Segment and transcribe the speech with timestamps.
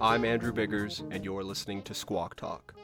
[0.00, 2.74] I'm Andrew Biggers, and you're listening to Squawk Talk.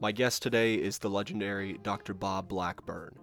[0.00, 2.12] My guest today is the legendary Dr.
[2.12, 3.14] Bob Blackburn.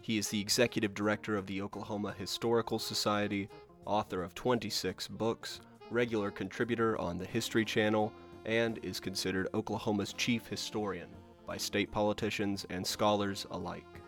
[0.00, 3.50] He is the executive director of the Oklahoma Historical Society,
[3.84, 8.10] author of 26 books, regular contributor on the History Channel,
[8.46, 11.08] and is considered Oklahoma's chief historian
[11.52, 14.00] by state politicians and scholars alike.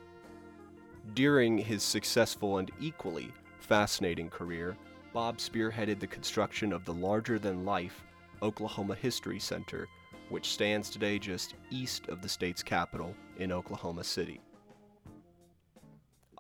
[1.13, 3.31] During his successful and equally
[3.61, 4.79] fascinating career,
[5.13, 8.03] Bob spearheaded the construction of the larger than life
[8.41, 9.89] Oklahoma History Center,
[10.31, 14.41] which stands today just east of the state's capital in Oklahoma City.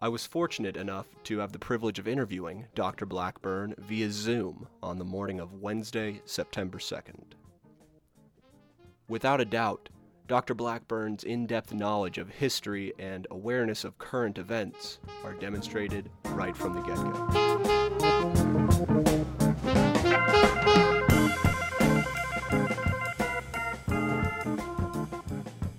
[0.01, 3.05] I was fortunate enough to have the privilege of interviewing Dr.
[3.05, 7.35] Blackburn via Zoom on the morning of Wednesday, September 2nd.
[9.07, 9.91] Without a doubt,
[10.27, 10.55] Dr.
[10.55, 16.75] Blackburn's in depth knowledge of history and awareness of current events are demonstrated right from
[16.75, 18.35] the get go.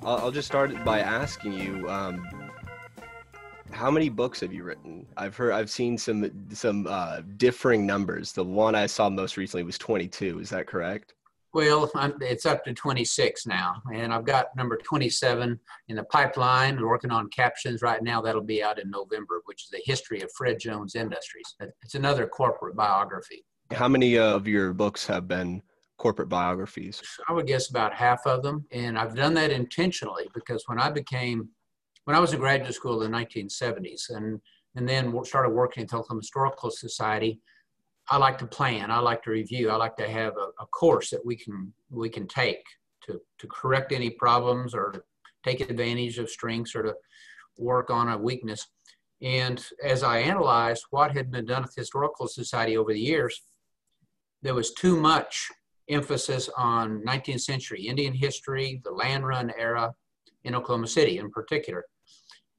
[0.06, 2.28] I'll just start by asking you um,
[3.72, 5.08] how many books have you written?
[5.18, 8.32] I've heard, I've seen some some uh, differing numbers.
[8.32, 10.40] The one I saw most recently was 22.
[10.40, 11.16] Is that correct?
[11.56, 16.76] Well, I'm, it's up to 26 now, and I've got number 27 in the pipeline.
[16.76, 18.20] We're working on captions right now.
[18.20, 21.56] That'll be out in November, which is the history of Fred Jones Industries.
[21.82, 23.46] It's another corporate biography.
[23.72, 25.62] How many of your books have been
[25.98, 27.02] corporate biographies?
[27.30, 30.92] I would guess about half of them, and I've done that intentionally because when I
[30.92, 31.48] became,
[32.04, 34.42] when I was in graduate school in the 1970s, and
[34.76, 37.40] and then started working at the Oklahoma Historical Society
[38.10, 38.92] I like to plan.
[38.92, 39.70] I like to review.
[39.70, 42.64] I like to have a, a, course that we can we can take
[43.06, 45.02] to to correct any problems or to
[45.44, 46.94] take advantage of strengths or to
[47.58, 48.68] work on a weakness.
[49.22, 53.42] And as I analyzed what had been done at the Historical Society over the years,
[54.42, 55.48] there was too much
[55.90, 59.94] emphasis on 19th century Indian history, the land run era
[60.44, 61.84] in Oklahoma City in particular,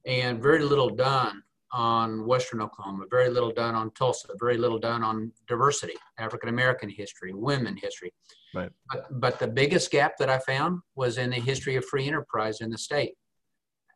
[0.05, 1.43] and very little done
[1.73, 6.89] on Western Oklahoma, very little done on Tulsa, very little done on diversity, African American
[6.89, 8.13] history, women history.
[8.53, 8.69] Right.
[8.91, 12.61] But, but the biggest gap that I found was in the history of free enterprise
[12.61, 13.13] in the state.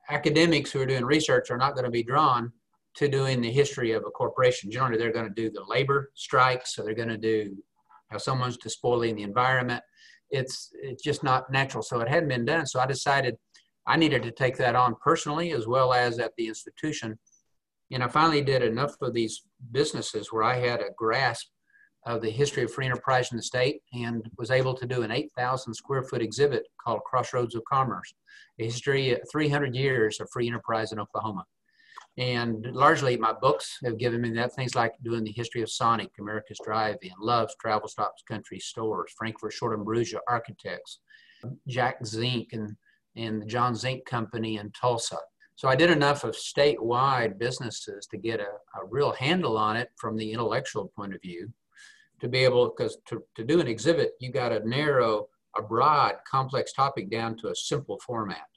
[0.09, 2.51] Academics who are doing research are not going to be drawn
[2.95, 4.69] to doing the history of a corporation.
[4.69, 7.55] Generally, they're going to do the labor strikes, so they're going to do
[8.09, 9.81] how someone's despoiling the environment.
[10.29, 11.83] It's it's just not natural.
[11.83, 12.65] So it hadn't been done.
[12.65, 13.37] So I decided
[13.87, 17.17] I needed to take that on personally as well as at the institution
[17.91, 21.47] and I finally did enough of these businesses where I had a grasp
[22.05, 25.11] of the history of free enterprise in the state and was able to do an
[25.11, 28.13] 8,000 square foot exhibit called Crossroads of Commerce,
[28.59, 31.45] a history of 300 years of free enterprise in Oklahoma.
[32.17, 36.09] And largely my books have given me that, things like doing the history of Sonic,
[36.19, 40.99] America's Drive-In, Love's Travel Stops Country Stores, Frankfurt Short and Bruza Architects,
[41.67, 42.75] Jack Zink and,
[43.15, 45.17] and the John Zink Company in Tulsa,
[45.55, 48.43] so I did enough of statewide businesses to get a,
[48.79, 51.51] a real handle on it from the intellectual point of view
[52.19, 56.15] to be able, because to, to do an exhibit, you got to narrow a broad,
[56.29, 58.47] complex topic down to a simple format.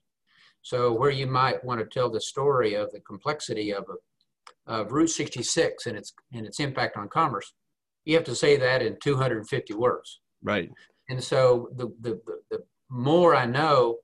[0.62, 3.84] So where you might want to tell the story of the complexity of,
[4.66, 7.52] a, of Route 66 and its, and its impact on commerce,
[8.04, 10.20] you have to say that in 250 words.
[10.42, 10.70] Right.
[11.08, 13.98] And so the, the, the, the more I know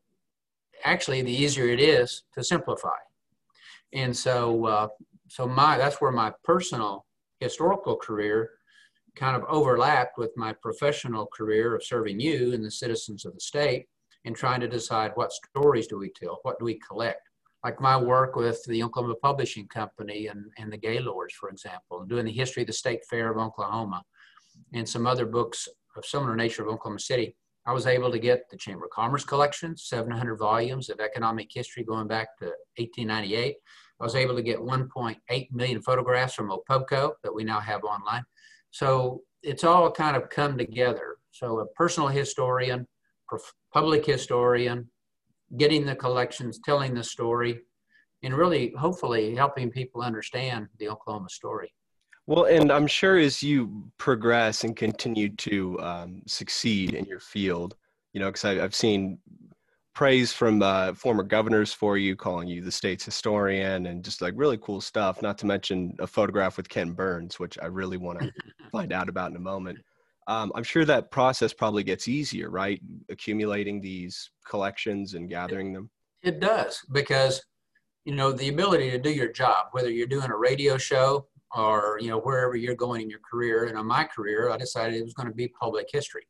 [0.84, 2.98] actually the easier it is to simplify.
[3.92, 4.88] And so, uh,
[5.28, 7.06] so my that's where my personal
[7.40, 8.50] historical career
[9.16, 13.40] kind of overlapped with my professional career of serving you and the citizens of the
[13.40, 13.86] state
[14.24, 17.28] and trying to decide what stories do we tell, what do we collect.
[17.64, 22.08] Like my work with the Oklahoma Publishing Company and, and the Gaylords, for example, and
[22.08, 24.02] doing the history of the State Fair of Oklahoma
[24.72, 27.36] and some other books of similar nature of Oklahoma City
[27.66, 31.84] I was able to get the Chamber of Commerce collection, 700 volumes of economic history
[31.84, 32.46] going back to
[32.76, 33.56] 1898.
[34.00, 38.24] I was able to get 1.8 million photographs from OPUBCO that we now have online.
[38.70, 41.16] So it's all kind of come together.
[41.32, 42.86] So a personal historian,
[43.72, 44.90] public historian,
[45.56, 47.60] getting the collections, telling the story,
[48.22, 51.72] and really hopefully helping people understand the Oklahoma story.
[52.26, 57.76] Well, and I'm sure as you progress and continue to um, succeed in your field,
[58.12, 59.18] you know, because I've seen
[59.94, 64.34] praise from uh, former governors for you, calling you the state's historian, and just like
[64.36, 65.22] really cool stuff.
[65.22, 68.32] Not to mention a photograph with Ken Burns, which I really want to
[68.72, 69.78] find out about in a moment.
[70.26, 72.80] Um, I'm sure that process probably gets easier, right?
[73.08, 75.90] Accumulating these collections and gathering them.
[76.22, 77.42] It does because
[78.04, 81.98] you know, the ability to do your job, whether you're doing a radio show or,
[82.00, 83.64] you know, wherever you're going in your career.
[83.64, 86.26] And in my career, I decided it was going to be public history.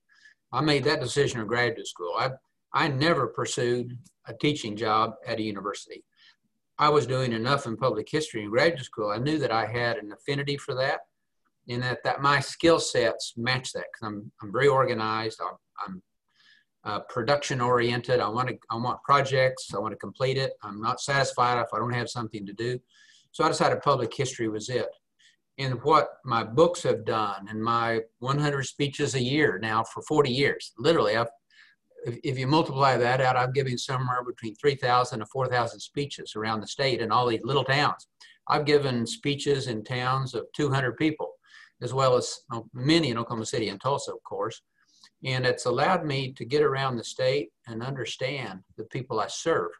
[0.53, 2.15] I made that decision in graduate school.
[2.19, 2.31] I,
[2.73, 3.97] I never pursued
[4.27, 6.05] a teaching job at a university.
[6.79, 9.11] I was doing enough in public history in graduate school.
[9.11, 11.01] I knew that I had an affinity for that
[11.69, 15.41] and that, that my skill sets match that because I'm, I'm very organized.
[15.41, 15.57] I'm,
[15.87, 16.03] I'm
[16.85, 18.21] uh, production oriented.
[18.21, 19.75] I want to, I want projects.
[19.75, 20.53] I want to complete it.
[20.63, 22.79] I'm not satisfied if I don't have something to do.
[23.33, 24.89] So I decided public history was it.
[25.61, 30.31] And what my books have done and my 100 speeches a year now for 40
[30.31, 31.29] years, literally, I've,
[32.07, 36.63] if, if you multiply that out, I'm giving somewhere between 3,000 to 4,000 speeches around
[36.63, 38.09] the state in all these little towns.
[38.49, 41.33] I've given speeches in towns of 200 people,
[41.83, 42.39] as well as
[42.73, 44.63] many in Oklahoma City and Tulsa, of course.
[45.27, 49.73] And it's allowed me to get around the state and understand the people I serve.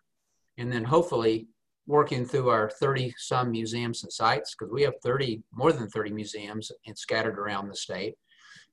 [0.59, 1.49] And then hopefully
[1.91, 6.13] working through our 30 some museums and sites, because we have 30, more than 30
[6.13, 8.15] museums and scattered around the state.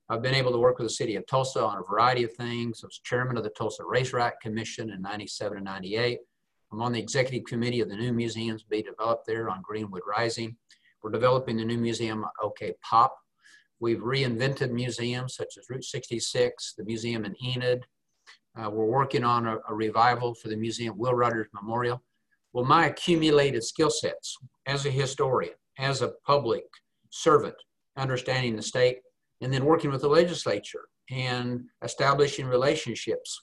[0.08, 2.80] I've been able to work with the city of Tulsa on a variety of things.
[2.82, 6.20] I was chairman of the Tulsa race Racetrack Commission in 97 and 98.
[6.72, 10.56] I'm on the executive committee of the new museums being developed there on Greenwood Rising.
[11.02, 13.14] We're developing the new museum, OK Pop,
[13.80, 17.86] We've reinvented museums such as Route 66, the museum in Enid.
[18.58, 22.02] Uh, we're working on a, a, revival for the museum, Will Rogers Memorial.
[22.52, 24.36] Well, my accumulated skill sets
[24.66, 26.64] as a historian, as a public
[27.10, 27.56] servant,
[27.96, 28.98] understanding the state,
[29.40, 33.42] and then working with the legislature and establishing relationships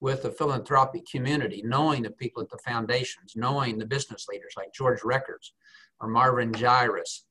[0.00, 4.72] with the philanthropic community, knowing the people at the foundations, knowing the business leaders like
[4.74, 5.54] George Records
[6.00, 7.24] or Marvin Gyrus,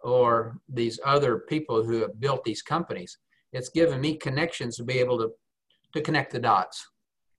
[0.00, 3.18] or these other people who have built these companies,
[3.52, 5.30] it's given me connections to be able to,
[5.92, 6.86] to connect the dots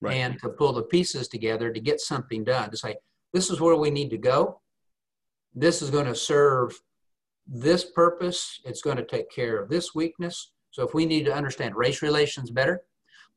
[0.01, 0.15] right.
[0.15, 2.95] and to pull the pieces together to get something done, to say,
[3.33, 4.61] this is where we need to go.
[5.53, 6.79] This is going to serve
[7.47, 8.59] this purpose.
[8.65, 10.51] It's going to take care of this weakness.
[10.71, 12.81] So if we need to understand race relations better,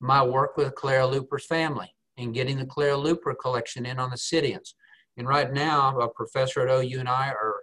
[0.00, 4.16] my work with Clara Luper's family and getting the Clara Luper collection in on the
[4.16, 4.74] sit-ins.
[5.16, 7.56] And right now, a professor at OU and I are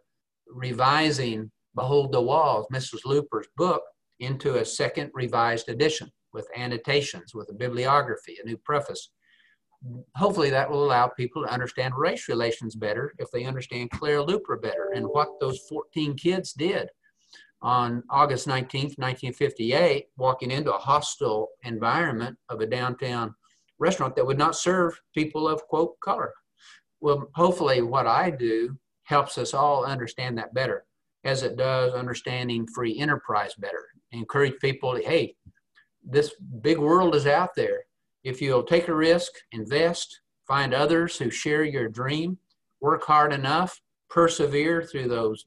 [0.48, 3.06] revising Behold the Walls, Mrs.
[3.06, 3.84] Luper's book,
[4.20, 9.12] into a second revised edition with annotations, with a bibliography, a new preface.
[10.16, 14.62] Hopefully, that will allow people to understand race relations better if they understand Clara Luper
[14.62, 16.90] better and what those 14 kids did
[17.62, 23.34] on August 19th, 1958, walking into a hostile environment of a downtown
[23.80, 26.34] restaurant that would not serve people of quote color.
[27.02, 30.86] Well, hopefully, what I do helps us all understand that better
[31.24, 33.86] as it does understanding free enterprise better.
[34.12, 35.36] Encourage people, hey,
[36.04, 37.82] this big world is out there.
[38.24, 42.38] If you'll take a risk, invest, find others who share your dream,
[42.82, 43.80] work hard enough,
[44.10, 45.46] persevere through those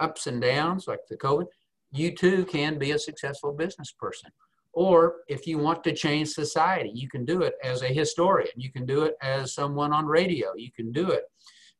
[0.00, 1.46] ups and downs like the COVID,
[1.92, 4.30] you too can be a successful business person.
[4.72, 8.50] Or if you want to change society, you can do it as a historian.
[8.56, 10.48] You can do it as someone on radio.
[10.56, 11.24] You can do it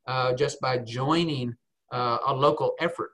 [0.07, 1.57] uh, just by joining
[1.93, 3.13] uh, a local effort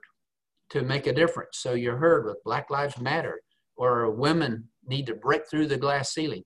[0.69, 1.57] to make a difference.
[1.57, 3.41] So you're heard with Black Lives Matter
[3.75, 6.43] or women need to break through the glass ceiling.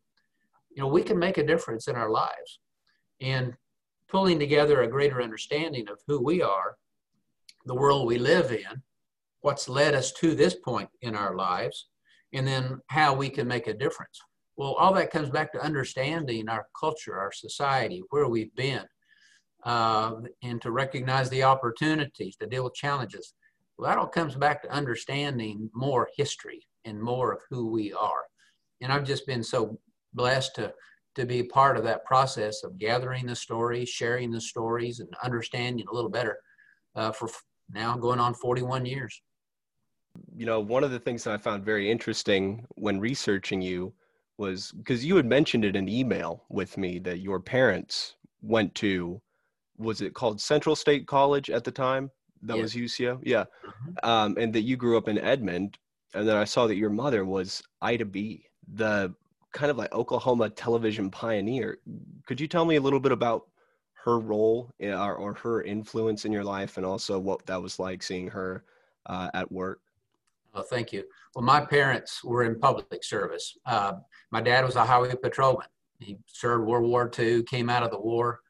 [0.76, 2.60] You know, we can make a difference in our lives.
[3.22, 3.54] And
[4.10, 6.76] pulling together a greater understanding of who we are,
[7.66, 8.84] the world we live in,
[9.42, 11.88] what's led us to this point in our lives,
[12.34, 14.20] and then how we can make a difference.
[14.58, 18.86] Well, all that comes back to understanding our culture, our society, where we've been,
[19.64, 23.34] uh, and to recognize the opportunities to deal with challenges.
[23.78, 28.24] Well, that all comes back to understanding more history and more of who we are.
[28.82, 29.80] And I've just been so
[30.16, 30.74] blessed to,
[31.16, 35.86] to be part of that process of gathering the stories, sharing the stories, and understanding
[35.90, 36.38] a little better
[36.96, 37.30] uh, for
[37.72, 39.22] now going on 41 years.
[40.36, 43.94] You know, one of the things that I found very interesting when researching you
[44.38, 49.22] was because you had mentioned it in email with me that your parents went to
[49.78, 52.10] was it called Central State College at the time?
[52.42, 52.62] That yeah.
[52.62, 53.44] was UCO, yeah.
[53.44, 54.10] Mm-hmm.
[54.10, 55.78] Um, and that you grew up in Edmond,
[56.14, 59.14] and then I saw that your mother was Ida B, the
[59.56, 61.78] kind of like Oklahoma television pioneer.
[62.28, 63.48] Could you tell me a little bit about
[64.04, 67.80] her role in, or, or her influence in your life, and also what that was
[67.80, 68.66] like seeing her
[69.08, 69.80] uh, at work?
[70.54, 71.06] Oh, thank you.
[71.34, 73.58] Well, my parents were in public service.
[73.66, 73.94] Uh,
[74.30, 75.68] my dad was a highway patrolman.
[76.00, 78.42] He served World War II, came out of the war,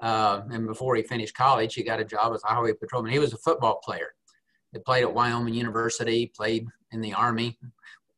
[0.00, 3.12] uh, and before he finished college, he got a job as a highway patrolman.
[3.12, 4.08] He was a football player.
[4.72, 7.58] He played at Wyoming University, played in the Army.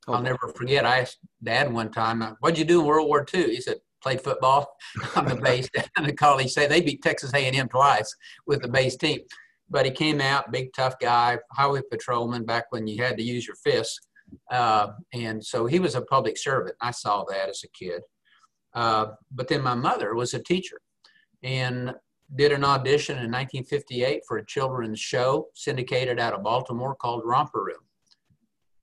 [0.09, 0.87] Oh, I'll never forget.
[0.87, 4.21] I asked Dad one time, "What'd you do in World War II?" He said, played
[4.21, 4.77] football
[5.17, 8.15] on the base and the college say they beat Texas A&M twice
[8.47, 9.21] with the base team.
[9.71, 13.47] But he came out, big tough guy, highway patrolman back when you had to use
[13.47, 14.01] your fists.
[14.51, 16.77] Uh, and so he was a public servant.
[16.81, 18.03] I saw that as a kid.
[18.75, 20.81] Uh, but then my mother was a teacher
[21.43, 21.95] and
[22.37, 27.65] did an audition in 1958 for a children's show syndicated out of Baltimore called Romper
[27.65, 27.88] Room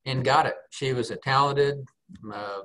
[0.06, 0.56] and got it.
[0.70, 1.84] She was a talented
[2.34, 2.62] uh,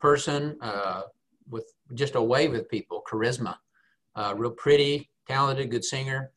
[0.00, 1.02] person uh,
[1.48, 3.56] with just a way with people, charisma,
[4.16, 6.30] uh, real pretty, talented, good singer.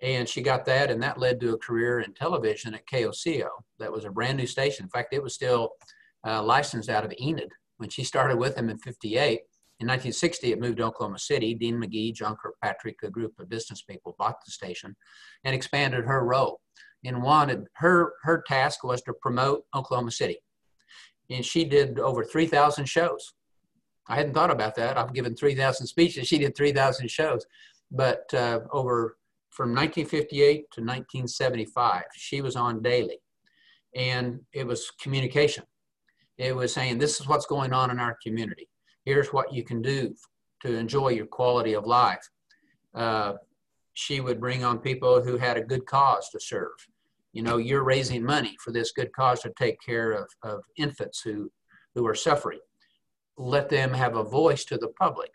[0.00, 3.48] And she got that, and that led to a career in television at KOCO.
[3.78, 4.84] That was a brand new station.
[4.84, 5.70] In fact, it was still
[6.26, 9.40] uh, licensed out of Enid when she started with him in 58.
[9.78, 11.54] In 1960, it moved to Oklahoma City.
[11.54, 14.96] Dean McGee, John Kirkpatrick, a group of business people bought the station
[15.44, 16.60] and expanded her role
[17.04, 20.38] and wanted her her task was to promote Oklahoma City.
[21.30, 23.34] And she did over 3,000 shows.
[24.08, 24.98] I hadn't thought about that.
[24.98, 26.26] I've given 3,000 speeches.
[26.26, 27.46] She did 3,000 shows.
[27.90, 29.16] But uh, over
[29.50, 33.18] from 1958 to 1975, she was on daily.
[33.94, 35.64] And it was communication.
[36.38, 38.68] It was saying, this is what's going on in our community.
[39.04, 40.14] Here's what you can do
[40.62, 42.26] to enjoy your quality of life.
[42.94, 43.34] Uh,
[43.94, 46.70] she would bring on people who had a good cause to serve.
[47.32, 51.20] You know, you're raising money for this good cause to take care of, of infants
[51.22, 51.50] who,
[51.94, 52.60] who are suffering.
[53.36, 55.30] Let them have a voice to the public.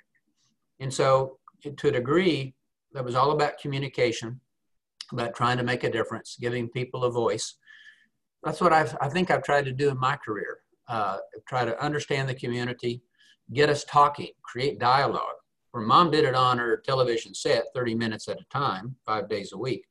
[0.79, 2.53] And so, to a degree,
[2.93, 4.39] that was all about communication,
[5.11, 7.57] about trying to make a difference, giving people a voice.
[8.43, 10.59] That's what I've, I think I've tried to do in my career.
[10.87, 11.17] Uh,
[11.49, 13.01] try to understand the community,
[13.51, 15.37] get us talking, create dialogue
[15.77, 19.53] where mom did it on her television set 30 minutes at a time, five days
[19.53, 19.85] a week.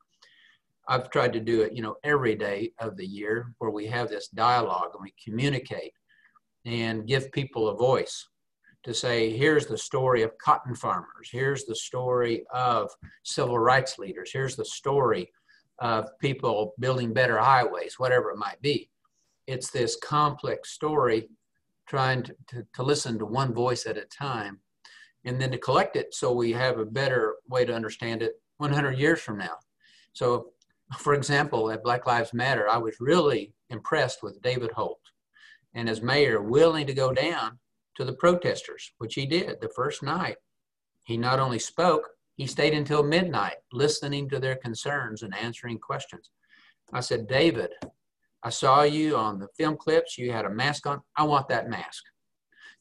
[0.88, 4.08] I've tried to do it, you know, every day of the year where we have
[4.08, 5.92] this dialogue and we communicate
[6.64, 8.28] and give people a voice
[8.84, 12.88] to say, here's the story of cotton farmers, here's the story of
[13.24, 15.30] civil rights leaders, here's the story
[15.80, 18.88] of people building better highways, whatever it might be.
[19.46, 21.28] It's this complex story
[21.88, 24.60] trying to, to, to listen to one voice at a time
[25.24, 28.98] and then to collect it so we have a better way to understand it 100
[28.98, 29.56] years from now.
[30.12, 30.52] So,
[30.98, 35.00] for example, at Black Lives Matter, I was really impressed with David Holt
[35.74, 37.58] and as mayor willing to go down
[37.96, 40.36] to the protesters, which he did the first night.
[41.04, 46.30] He not only spoke, he stayed until midnight listening to their concerns and answering questions.
[46.92, 47.70] I said, David,
[48.42, 50.18] I saw you on the film clips.
[50.18, 51.00] You had a mask on.
[51.16, 52.04] I want that mask.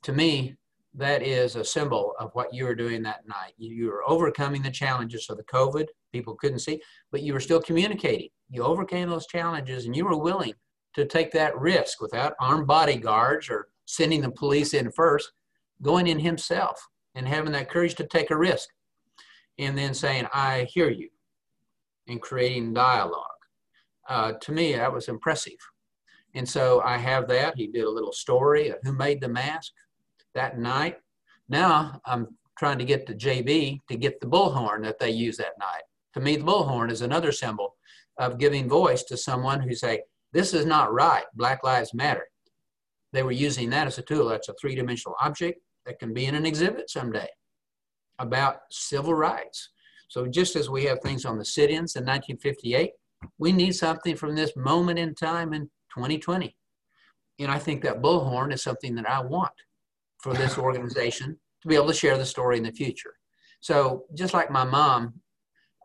[0.03, 0.55] To me,
[0.97, 3.53] that is a symbol of what you were doing that night.
[3.57, 7.61] You, were overcoming the challenges of the COVID, people couldn't see, but you were still
[7.61, 8.29] communicating.
[8.49, 10.53] You overcame those challenges and you were willing
[10.95, 15.31] to take that risk without armed bodyguards or sending the police in first,
[15.81, 16.79] going in himself
[17.15, 18.69] and having that courage to take a risk.
[19.57, 21.09] And then saying, I hear you,
[22.07, 23.23] and creating dialogue.
[24.09, 25.53] Uh, to me, that was impressive.
[26.33, 27.55] And so I have that.
[27.55, 29.71] He did a little story of who made the mask,
[30.35, 30.97] that night.
[31.49, 35.57] Now I'm trying to get the JB to get the bullhorn that they use that
[35.59, 35.83] night.
[36.13, 37.75] To me, the bullhorn is another symbol
[38.17, 42.27] of giving voice to someone who say, this is not right, Black Lives Matter.
[43.11, 44.29] They were using that as a tool.
[44.29, 47.27] That's a three-dimensional object that can be in an exhibit someday
[48.19, 49.71] about civil rights.
[50.07, 52.91] So just as we have things on the sit-ins in 1958,
[53.37, 55.63] we need something from this moment in time in
[55.93, 56.55] 2020.
[57.39, 59.51] And I think that bullhorn is something that I want
[60.25, 63.13] for this organization to be able to share the story in the future.
[63.59, 65.13] So just like my mom,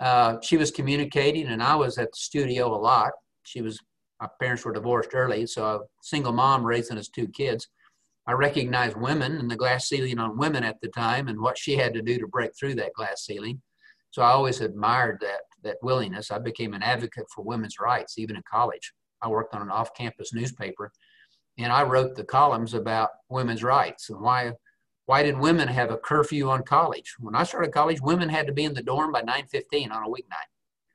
[0.00, 3.12] uh, she was communicating, and I was at the studio a lot.
[3.42, 3.78] She was
[4.23, 7.68] my parents were divorced early, so a single mom raising us two kids.
[8.26, 11.76] I recognized women and the glass ceiling on women at the time, and what she
[11.76, 13.61] had to do to break through that glass ceiling.
[14.11, 16.30] So I always admired that that willingness.
[16.30, 18.87] I became an advocate for women's rights, even in college.
[19.20, 20.90] I worked on an off-campus newspaper
[21.61, 24.52] and I wrote the columns about women's rights and why
[25.07, 27.17] why did women have a curfew on college?
[27.19, 30.09] When I started college, women had to be in the dorm by 9:15 on a
[30.09, 30.50] weeknight,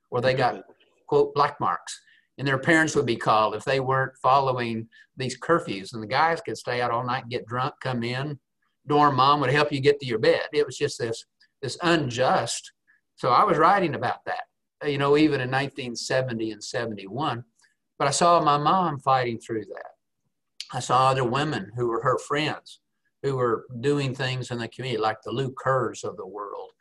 [0.09, 0.63] or they got
[1.05, 1.99] quote black marks,
[2.37, 5.93] and their parents would be called if they weren't following these curfews.
[5.93, 8.39] And the guys could stay out all night, get drunk, come in.
[8.87, 10.47] Dorm mom would help you get to your bed.
[10.53, 11.25] It was just this
[11.61, 12.71] this unjust.
[13.17, 14.43] So I was writing about that,
[14.85, 17.43] you know, even in 1970 and 71.
[17.99, 19.94] But I saw my mom fighting through that.
[20.73, 22.79] I saw other women who were her friends
[23.25, 26.71] who were doing things in the community, like the Lou Kerrs of the world,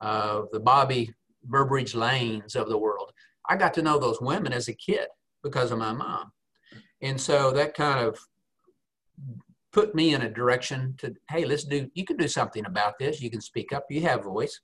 [0.00, 3.12] uh, the Bobby Burbridge Lanes of the world.
[3.48, 5.06] I got to know those women as a kid
[5.44, 6.32] because of my mom.
[7.02, 8.18] And so that kind of
[9.72, 13.20] put me in a direction to, hey, let's do, you can do something about this.
[13.20, 13.86] You can speak up.
[13.88, 14.60] You have voice.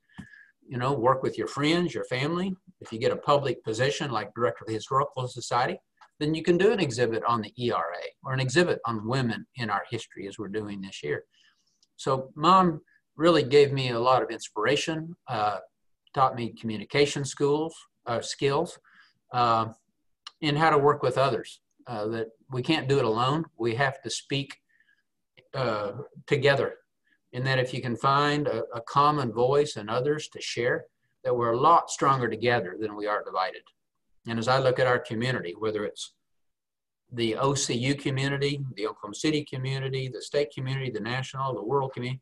[0.68, 2.54] You know, work with your friends, your family.
[2.80, 5.78] If you get a public position like director of the Historical Society,
[6.18, 9.70] then you can do an exhibit on the ERA or an exhibit on women in
[9.70, 11.24] our history as we're doing this year.
[11.96, 12.80] So mom
[13.16, 15.58] really gave me a lot of inspiration, uh,
[16.14, 17.74] taught me communication schools,
[18.06, 18.78] uh, skills,
[19.32, 19.66] uh,
[20.42, 21.60] and how to work with others.
[21.86, 23.44] Uh, that we can't do it alone.
[23.58, 24.54] We have to speak
[25.54, 25.92] uh,
[26.26, 26.74] together.
[27.32, 30.84] And that if you can find a, a common voice and others to share,
[31.24, 33.62] that we're a lot stronger together than we are divided.
[34.28, 36.12] And as I look at our community, whether it's
[37.10, 42.20] the OCU community, the Oklahoma City community, the state community, the national, the world community,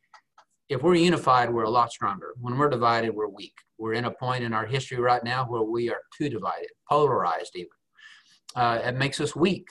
[0.68, 2.34] if we're unified, we're a lot stronger.
[2.40, 3.54] When we're divided, we're weak.
[3.78, 7.54] We're in a point in our history right now where we are too divided, polarized
[7.54, 7.68] even.
[8.54, 9.68] Uh, it makes us weak.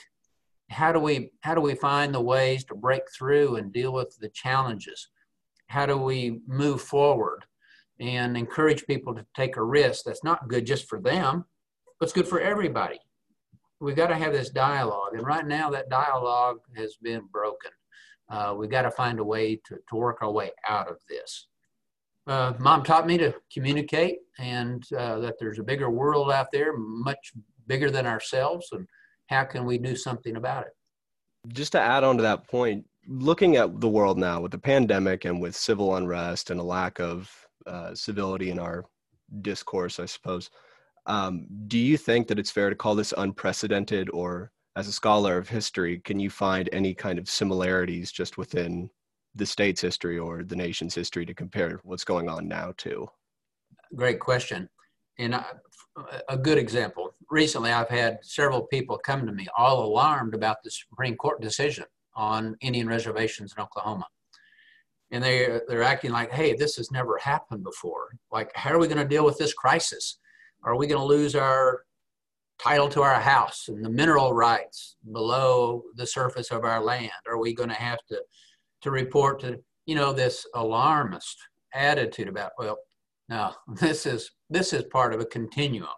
[0.70, 4.16] How do we how do we find the ways to break through and deal with
[4.20, 5.08] the challenges?
[5.68, 7.44] How do we move forward
[7.98, 11.44] and encourage people to take a risk that's not good just for them,
[12.00, 12.98] it's good for everybody?
[13.80, 17.70] We've got to have this dialogue, and right now that dialogue has been broken.
[18.28, 21.48] Uh, we've got to find a way to, to work our way out of this.
[22.26, 26.76] Uh, mom taught me to communicate and uh, that there's a bigger world out there,
[26.76, 27.32] much
[27.68, 28.86] bigger than ourselves, and
[29.26, 30.72] how can we do something about it?
[31.52, 35.24] Just to add on to that point, looking at the world now with the pandemic
[35.24, 37.30] and with civil unrest and a lack of
[37.66, 38.84] uh, civility in our
[39.42, 40.50] discourse, I suppose,
[41.06, 45.38] um, do you think that it's fair to call this unprecedented or as a scholar
[45.38, 48.90] of history, can you find any kind of similarities just within
[49.34, 53.08] the state's history or the nation's history to compare what's going on now to?
[53.94, 54.68] Great question.
[55.18, 55.44] And I,
[56.28, 57.14] a good example.
[57.30, 61.86] Recently, I've had several people come to me all alarmed about the Supreme Court decision
[62.14, 64.06] on Indian reservations in Oklahoma.
[65.10, 68.08] And they, they're acting like, hey, this has never happened before.
[68.30, 70.18] Like, how are we going to deal with this crisis?
[70.66, 71.84] Are we going to lose our
[72.58, 77.12] title to our house and the mineral rights below the surface of our land?
[77.28, 78.20] Are we going to have to
[78.82, 81.38] to report to you know this alarmist
[81.72, 82.78] attitude about well,
[83.28, 85.88] no, this is this is part of a continuum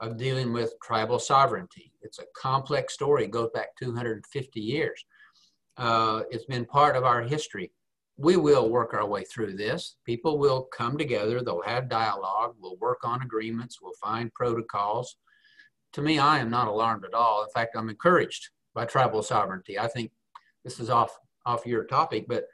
[0.00, 1.92] of dealing with tribal sovereignty.
[2.00, 3.24] It's a complex story.
[3.24, 5.04] It goes back 250 years.
[5.76, 7.70] Uh, it's been part of our history.
[8.18, 9.96] We will work our way through this.
[10.04, 11.42] People will come together.
[11.42, 12.54] They'll have dialogue.
[12.58, 13.78] We'll work on agreements.
[13.82, 15.16] We'll find protocols
[15.96, 17.42] to me, I am not alarmed at all.
[17.42, 19.78] In fact, I'm encouraged by tribal sovereignty.
[19.78, 20.10] I think
[20.62, 22.44] this is off off your topic, but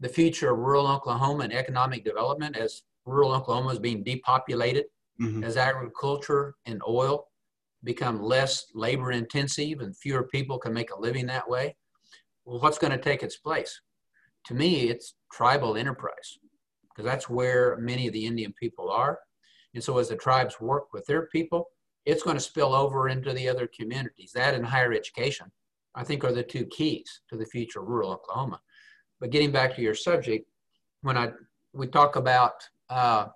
[0.00, 4.86] the future of rural Oklahoma and economic development as rural Oklahoma is being depopulated,
[5.20, 5.44] mm-hmm.
[5.44, 7.28] as agriculture and oil
[7.84, 11.76] become less labor intensive and fewer people can make a living that way.
[12.44, 13.80] Well, what's going to take its place?
[14.48, 16.38] To me, it's tribal enterprise
[16.88, 19.18] because that's where many of the Indian people are.
[19.74, 21.68] And so as the tribes work with their people,
[22.06, 24.32] it's going to spill over into the other communities.
[24.34, 25.52] That and higher education,
[25.94, 28.60] I think, are the two keys to the future of rural Oklahoma.
[29.20, 30.48] But getting back to your subject,
[31.02, 31.32] when I
[31.74, 32.54] we talk about
[32.88, 33.26] uh,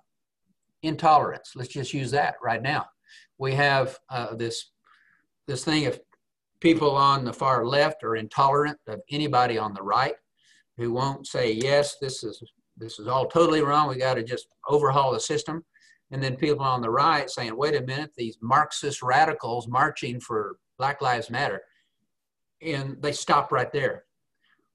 [0.81, 2.87] intolerance, let's just use that right now.
[3.37, 4.71] We have uh, this
[5.45, 5.99] this thing of
[6.59, 10.15] people on the far left are intolerant of anybody on the right
[10.77, 12.41] who won't say yes, this is
[12.77, 13.87] this is all totally wrong.
[13.87, 15.63] We got to just overhaul the system
[16.13, 20.57] and then people on the right saying, wait a minute, these Marxist radicals marching for
[20.77, 21.63] Black Lives Matter.
[22.61, 24.05] And they stop right there.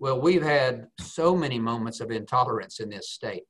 [0.00, 3.44] Well, we've had so many moments of intolerance in this state.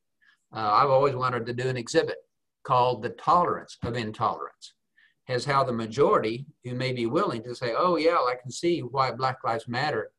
[0.55, 2.17] Uh, I've always wanted to do an exhibit
[2.63, 4.75] called The Tolerance of Intolerance,
[5.27, 8.81] as how the majority who may be willing to say, oh, yeah, I can see
[8.81, 10.11] why Black Lives Matter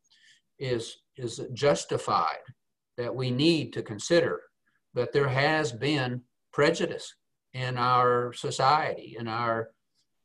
[0.59, 2.45] is, is justified,
[2.97, 4.41] that we need to consider
[4.95, 7.15] that there has been prejudice
[7.55, 9.71] in our society, in our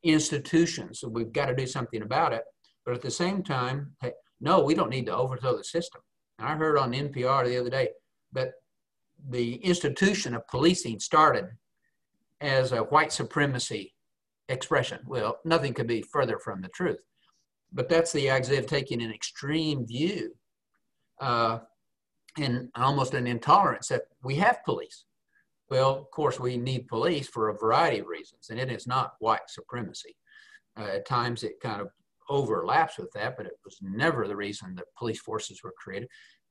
[0.03, 0.99] institutions.
[0.99, 2.43] So we've got to do something about it.
[2.85, 6.01] But at the same time, hey, no, we don't need to overthrow the system.
[6.37, 7.89] And I heard on NPR the other day
[8.33, 8.51] that
[9.29, 11.45] the institution of policing started
[12.41, 13.93] as a white supremacy
[14.49, 14.99] expression.
[15.05, 16.99] Well, nothing could be further from the truth.
[17.73, 20.35] But that's the idea of taking an extreme view
[21.21, 21.59] uh,
[22.37, 25.05] and almost an intolerance that we have police.
[25.69, 29.13] Well, of course, we need police for a variety of reasons, and it is not
[29.19, 30.15] white supremacy.
[30.77, 31.89] Uh, at times it kind of
[32.29, 36.09] overlaps with that, but it was never the reason that police forces were created.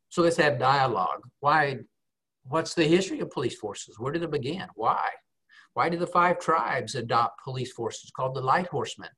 [0.08, 1.28] So let's have dialogue.
[1.40, 1.78] Why?
[2.46, 3.98] What's the history of police forces?
[3.98, 4.66] Where did it begin?
[4.74, 5.08] Why?
[5.74, 9.08] Why did the five tribes adopt police forces called the Light Horsemen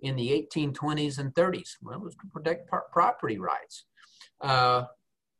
[0.00, 1.76] in the 1820s and 30s?
[1.82, 3.84] Well, it was to protect property rights.
[4.40, 4.84] Uh,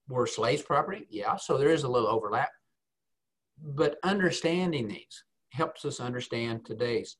[0.09, 1.07] were slaves property?
[1.11, 2.51] Yeah, so there is a little overlap.
[3.63, 7.17] But understanding these helps us understand today's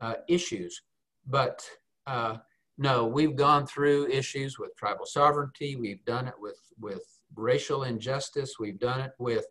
[0.00, 0.80] uh, issues.
[1.26, 1.64] But
[2.06, 2.38] uh,
[2.78, 5.76] no, we've gone through issues with tribal sovereignty.
[5.76, 7.02] We've done it with, with
[7.34, 8.54] racial injustice.
[8.58, 9.44] We've done it with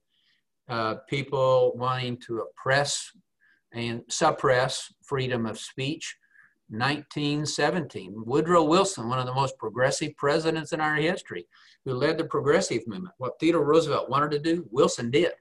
[0.70, 3.12] uh, people wanting to oppress
[3.74, 6.16] and suppress freedom of speech.
[6.72, 11.46] 1917, Woodrow Wilson, one of the most progressive presidents in our history,
[11.84, 13.14] who led the progressive movement.
[13.18, 15.34] What Theodore Roosevelt wanted to do, Wilson did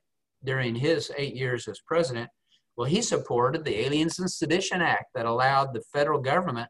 [0.45, 2.29] during his eight years as president.
[2.77, 6.69] Well, he supported the Aliens and Sedition Act that allowed the federal government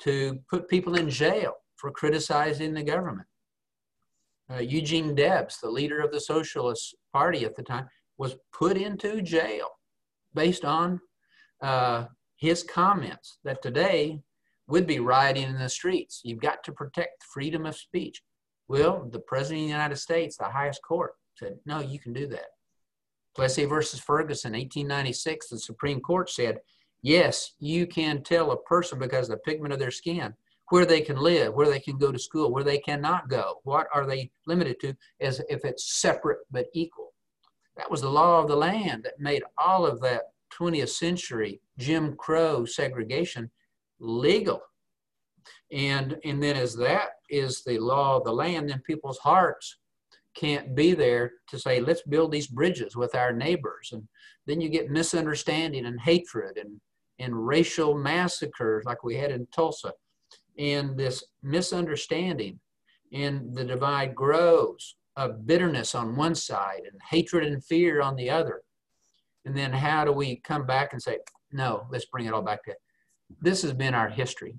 [0.00, 3.28] to put people in jail for criticizing the government.
[4.52, 9.22] Uh, Eugene Debs, the leader of the Socialist Party at the time, was put into
[9.22, 9.68] jail
[10.34, 11.00] based on
[11.62, 12.04] uh,
[12.36, 14.20] his comments that today
[14.68, 16.20] would be rioting in the streets.
[16.24, 18.22] You've got to protect freedom of speech.
[18.68, 22.26] Well, the President of the United States, the highest court, said, no, you can do
[22.28, 22.46] that.
[23.34, 26.60] Plessy versus Ferguson, 1896, the Supreme Court said,
[27.02, 30.34] yes, you can tell a person because of the pigment of their skin
[30.70, 33.60] where they can live, where they can go to school, where they cannot go.
[33.62, 37.12] What are they limited to as if it's separate but equal.
[37.76, 40.22] That was the law of the land that made all of that
[40.58, 43.50] 20th century Jim Crow segregation
[43.98, 44.60] legal.
[45.72, 49.78] And, and then as that is the law of the land, then people's hearts
[50.36, 53.90] can't be there to say, let's build these bridges with our neighbors.
[53.92, 54.06] And
[54.46, 56.80] then you get misunderstanding and hatred and,
[57.18, 59.92] and racial massacres like we had in Tulsa.
[60.58, 62.60] And this misunderstanding
[63.12, 68.28] and the divide grows of bitterness on one side and hatred and fear on the
[68.28, 68.62] other.
[69.46, 71.18] And then how do we come back and say,
[71.52, 72.74] no, let's bring it all back to
[73.40, 74.58] this has been our history.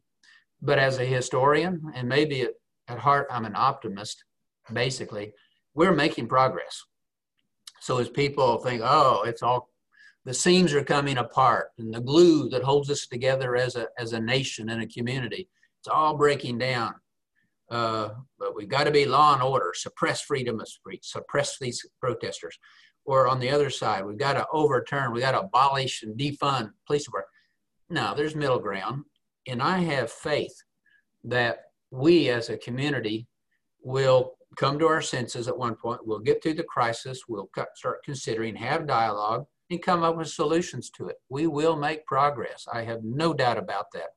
[0.62, 2.54] But as a historian, and maybe at,
[2.88, 4.24] at heart I'm an optimist,
[4.74, 5.34] basically,
[5.74, 6.84] we're making progress.
[7.80, 9.70] So as people think, oh, it's all
[10.26, 14.12] the seams are coming apart and the glue that holds us together as a, as
[14.14, 15.48] a nation and a community,
[15.80, 16.96] it's all breaking down.
[17.70, 21.86] Uh, but we've got to be law and order, suppress freedom of speech, suppress these
[22.02, 22.58] protesters.
[23.08, 26.72] Or on the other side, we've got to overturn, we've got to abolish and defund
[26.86, 27.32] police department.
[27.90, 29.06] No, there's middle ground.
[29.48, 30.54] And I have faith
[31.24, 33.28] that we as a community
[33.82, 36.06] will come to our senses at one point.
[36.06, 37.24] We'll get through the crisis.
[37.28, 41.16] We'll start considering, have dialogue, and come up with solutions to it.
[41.30, 42.68] We will make progress.
[42.72, 44.10] I have no doubt about that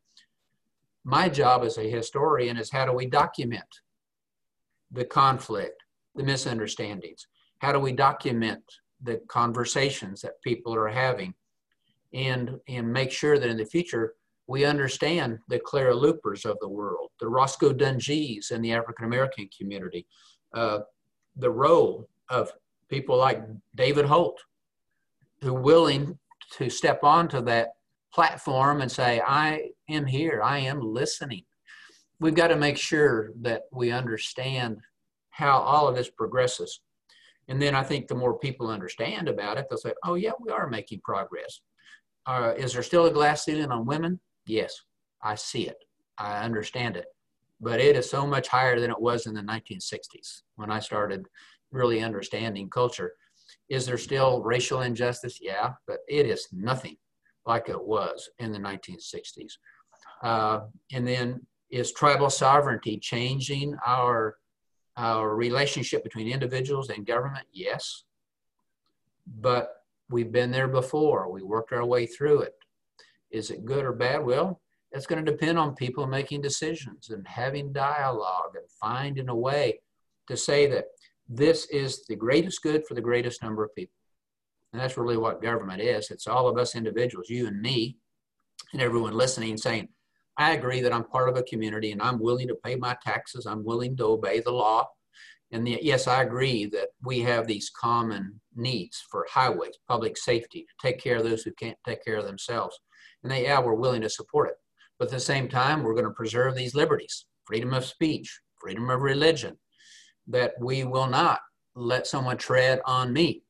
[1.05, 3.65] my job as a historian is how do we document
[4.91, 5.83] the conflict,
[6.15, 7.27] the misunderstandings?
[7.59, 8.63] How do we document
[9.03, 11.35] the conversations that people are having
[12.13, 14.15] and, and make sure that in the future
[14.47, 19.49] we understand the Clara Lupers of the world, the Roscoe Dunjees in the African American
[19.57, 20.07] community,
[20.55, 20.81] uh,
[21.37, 22.51] the role of
[22.89, 23.45] people like
[23.77, 24.41] David Holt,
[25.41, 26.19] who are willing
[26.59, 27.69] to step onto that
[28.13, 31.45] platform and say, I am here, I am listening.
[32.19, 34.81] We've got to make sure that we understand
[35.31, 36.81] how all of this progresses.
[37.51, 40.51] And then I think the more people understand about it, they'll say, oh, yeah, we
[40.51, 41.61] are making progress.
[42.25, 44.21] Uh, is there still a glass ceiling on women?
[44.47, 44.75] Yes,
[45.21, 45.77] I see it.
[46.17, 47.07] I understand it.
[47.61, 51.27] But it is so much higher than it was in the 1960s when I started
[51.73, 53.13] really understanding culture.
[53.69, 55.39] Is there still racial injustice?
[55.41, 56.97] Yeah, but it is nothing
[57.47, 59.55] like it was in the 1960s.
[60.23, 60.61] Uh,
[60.93, 64.37] and then is tribal sovereignty changing our,
[64.97, 67.47] our relationship between individuals and government?
[67.53, 68.05] Yes.
[69.41, 69.71] But
[70.09, 71.31] we've been there before.
[71.31, 72.55] We worked our way through it.
[73.31, 74.25] Is it good or bad?
[74.25, 74.61] Well,
[74.93, 79.81] it's going to depend on people making decisions and having dialogue and finding a way
[80.27, 80.87] to say that
[81.29, 83.95] this is the greatest good for the greatest number of people.
[84.73, 86.11] And that's really what government is.
[86.11, 87.97] It's all of us individuals, you and me,
[88.73, 89.89] and everyone listening, saying,
[90.41, 93.45] I agree that I'm part of a community and I'm willing to pay my taxes.
[93.45, 94.89] I'm willing to obey the law.
[95.53, 100.63] And the, yes, I agree that we have these common needs for highways, public safety,
[100.63, 102.79] to take care of those who can't take care of themselves.
[103.23, 104.55] And they, yeah, we're willing to support it.
[104.99, 108.89] But at the same time, we're going to preserve these liberties freedom of speech, freedom
[108.89, 109.59] of religion,
[110.29, 111.41] that we will not
[111.75, 113.43] let someone tread on me.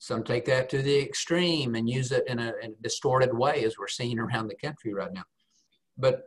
[0.00, 3.64] Some take that to the extreme and use it in a, in a distorted way,
[3.64, 5.24] as we're seeing around the country right now.
[5.98, 6.24] But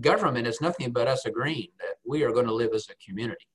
[0.00, 3.46] government is nothing but us agreeing that we are going to live as a community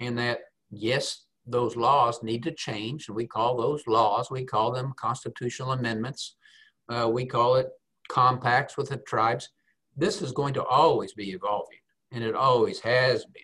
[0.00, 3.08] and that, yes, those laws need to change.
[3.08, 6.36] And we call those laws, we call them constitutional amendments.
[6.88, 7.68] Uh, we call it
[8.08, 9.48] compacts with the tribes.
[9.96, 11.78] This is going to always be evolving,
[12.10, 13.42] and it always has been.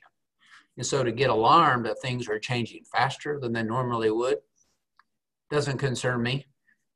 [0.77, 4.39] And so to get alarmed that things are changing faster than they normally would
[5.51, 6.47] doesn't concern me.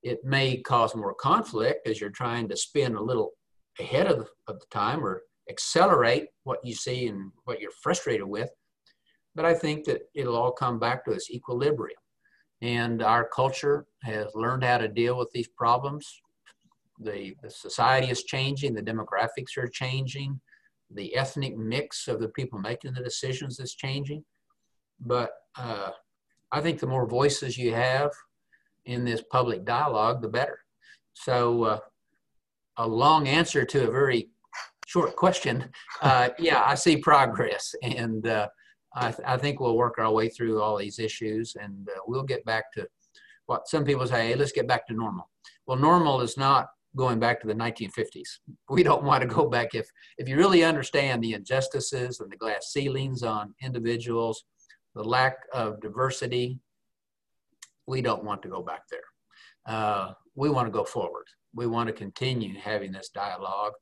[0.03, 3.33] It may cause more conflict as you're trying to spin a little
[3.79, 8.51] ahead of, of the time or accelerate what you see and what you're frustrated with.
[9.35, 11.99] But I think that it'll all come back to this equilibrium.
[12.61, 16.07] And our culture has learned how to deal with these problems.
[17.01, 20.41] The, the society is changing, the demographics are changing,
[20.95, 24.23] the ethnic mix of the people making the decisions is changing.
[25.01, 25.91] But uh,
[26.53, 28.11] I think the more voices you have
[28.85, 30.59] in this public dialogue, the better.
[31.15, 31.79] So, uh,
[32.83, 34.29] a long answer to a very
[34.87, 35.71] short question.
[36.01, 38.49] Uh, yeah, I see progress, and uh,
[38.95, 42.25] I, th- I, think we'll work our way through all these issues, and uh, we'll
[42.25, 42.87] get back to
[43.47, 44.29] what some people say.
[44.29, 45.31] Hey, let's get back to normal.
[45.66, 46.66] Well, normal is not
[46.97, 48.29] going back to the 1950s.
[48.68, 49.75] We don't want to go back.
[49.75, 49.87] If
[50.18, 54.45] if you really understand the injustices and the glass ceilings on individuals,
[54.95, 56.59] the lack of diversity,
[57.87, 59.01] we don't want to go back there.
[59.66, 61.27] Uh, we want to go forward.
[61.55, 63.73] We want to continue having this dialogue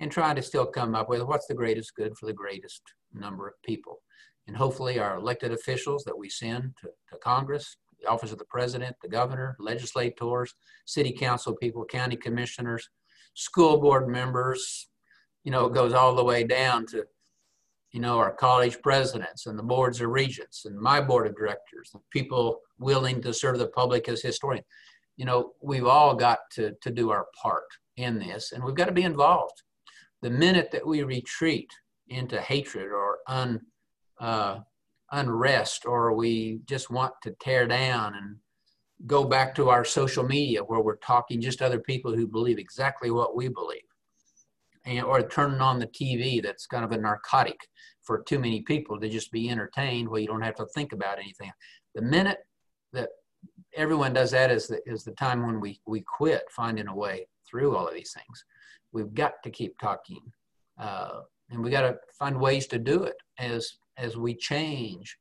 [0.00, 3.48] and trying to still come up with what's the greatest good for the greatest number
[3.48, 4.00] of people.
[4.46, 8.44] And hopefully, our elected officials that we send to, to Congress, the office of the
[8.44, 12.88] president, the governor, legislators, city council people, county commissioners,
[13.34, 14.88] school board members,
[15.44, 17.04] you know, it goes all the way down to,
[17.92, 21.90] you know, our college presidents and the boards of regents and my board of directors,
[21.92, 24.66] the people willing to serve the public as historians.
[25.16, 27.64] You know, we've all got to, to do our part
[27.96, 29.62] in this and we've got to be involved.
[30.22, 31.70] The minute that we retreat
[32.08, 33.60] into hatred or un,
[34.20, 34.58] uh,
[35.12, 38.36] unrest or we just want to tear down and
[39.06, 43.10] go back to our social media where we're talking just other people who believe exactly
[43.10, 43.82] what we believe
[44.86, 47.58] and, or turning on the tv that's kind of a narcotic
[48.02, 51.18] for too many people to just be entertained where you don't have to think about
[51.18, 51.50] anything
[51.94, 52.38] the minute
[52.92, 53.10] that
[53.74, 57.26] everyone does that is the, is the time when we, we quit finding a way
[57.48, 58.44] through all of these things
[58.92, 60.20] we've got to keep talking
[60.78, 61.20] uh,
[61.50, 65.16] and we got to find ways to do it as as we change.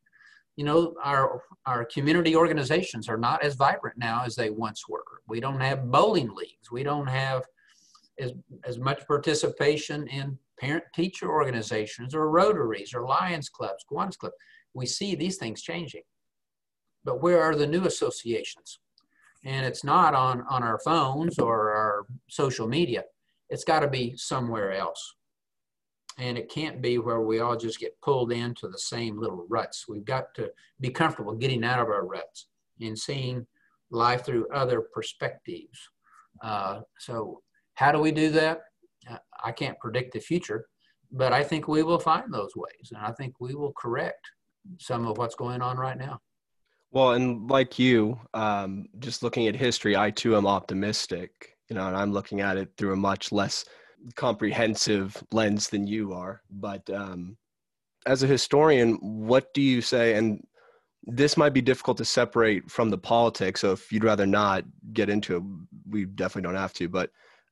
[0.56, 5.04] You know, our our community organizations are not as vibrant now as they once were.
[5.28, 6.72] We don't have bowling leagues.
[6.72, 7.44] We don't have
[8.20, 8.32] as,
[8.64, 14.36] as much participation in parent teacher organizations or rotaries or Lions clubs, Kiwanis clubs.
[14.74, 16.04] We see these things changing.
[17.06, 18.80] But where are the new associations?
[19.46, 23.06] And it's not on, on our phones or our social media.
[23.50, 25.16] It's got to be somewhere else
[26.18, 29.86] and it can't be where we all just get pulled into the same little ruts.
[29.88, 32.48] We've got to be comfortable getting out of our ruts
[32.80, 33.46] and seeing
[33.92, 35.78] life through other perspectives.
[36.42, 37.42] Uh, so,
[37.74, 38.62] how do we do that?
[39.44, 40.68] I can't predict the future,
[41.12, 44.32] but I think we will find those ways, and I think we will correct
[44.80, 46.22] some of what's going on right now.
[46.96, 51.58] Well, and like you, um, just looking at history, I too am optimistic.
[51.70, 53.66] You know, and I'm looking at it through a much less
[54.16, 56.42] comprehensive lens than you are.
[56.50, 57.36] But um,
[58.06, 60.14] as a historian, what do you say?
[60.14, 60.42] And
[61.04, 63.60] this might be difficult to separate from the politics.
[63.60, 65.44] So if you'd rather not get into it,
[65.90, 66.88] we definitely don't have to.
[66.88, 67.10] But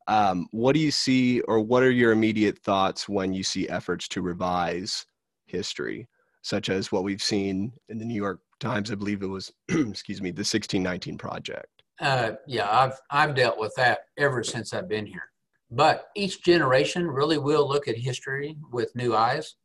[0.08, 4.08] um, what do you see, or what are your immediate thoughts when you see efforts
[4.10, 5.06] to revise
[5.48, 6.08] history,
[6.44, 8.92] such as what we've seen in the New York Times?
[8.92, 11.84] I believe it was, excuse me, the 1619 Project.
[12.00, 15.30] Uh, yeah, I've I've dealt with that ever since I've been here.
[15.72, 19.56] But each generation really will look at history with new eyes,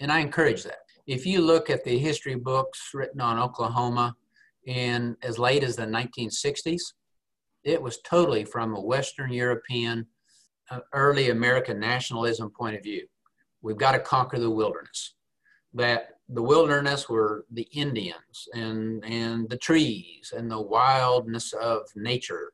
[0.00, 0.78] and I encourage that.
[1.06, 4.14] If you look at the history books written on Oklahoma
[4.66, 6.82] in as late as the 1960s,
[7.64, 10.06] it was totally from a Western European,
[10.70, 13.06] uh, early American nationalism point of view.
[13.62, 15.14] We've got to conquer the wilderness.
[15.74, 22.52] That the wilderness were the Indians and, and the trees and the wildness of nature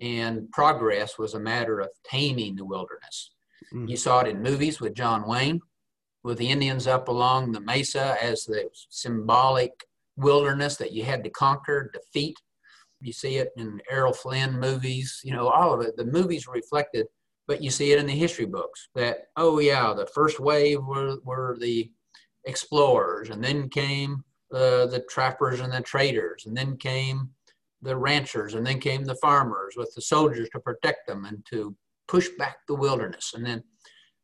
[0.00, 3.32] and progress was a matter of taming the wilderness.
[3.72, 3.88] Mm.
[3.88, 5.60] You saw it in movies with John Wayne,
[6.22, 9.72] with the Indians up along the mesa as the symbolic
[10.16, 12.36] wilderness that you had to conquer, defeat.
[13.00, 15.96] You see it in Errol Flynn movies, you know, all of it.
[15.96, 17.06] The movies reflected,
[17.46, 21.18] but you see it in the history books that, oh, yeah, the first wave were,
[21.24, 21.90] were the
[22.46, 27.30] explorers, and then came uh, the trappers and the traders, and then came
[27.82, 31.74] the ranchers, and then came the farmers with the soldiers to protect them and to
[32.08, 33.32] push back the wilderness.
[33.34, 33.62] And then,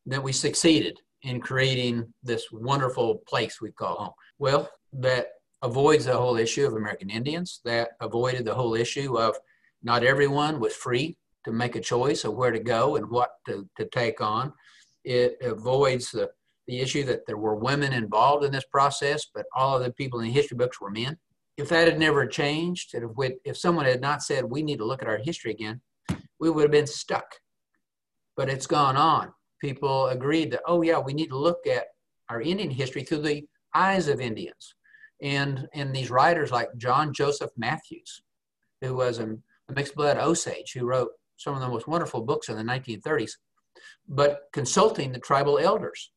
[0.05, 4.13] then we succeeded in creating this wonderful place we call home.
[4.39, 5.27] Well, that
[5.61, 7.61] avoids the whole issue of American Indians.
[7.63, 9.37] That avoided the whole issue of
[9.81, 13.67] not everyone was free to make a choice of where to go and what to,
[13.77, 14.53] to take on.
[15.03, 16.29] It avoids the,
[16.67, 20.19] the issue that there were women involved in this process, but all of the people
[20.19, 21.17] in the history books were men.
[21.57, 24.77] If that had never changed, and if, we, if someone had not said, we need
[24.77, 25.81] to look at our history again,
[26.39, 27.35] we would have been stuck.
[28.35, 29.33] But it's gone on.
[29.61, 31.85] People agreed that, oh, yeah, we need to look at
[32.29, 33.45] our Indian history through the
[33.75, 34.75] eyes of Indians.
[35.21, 38.23] And, and these writers like John Joseph Mathews,
[38.81, 39.37] who was a,
[39.69, 43.31] a mixed blood Osage, who wrote some of the most wonderful books in the 1930s,
[44.07, 46.11] but consulting the tribal elders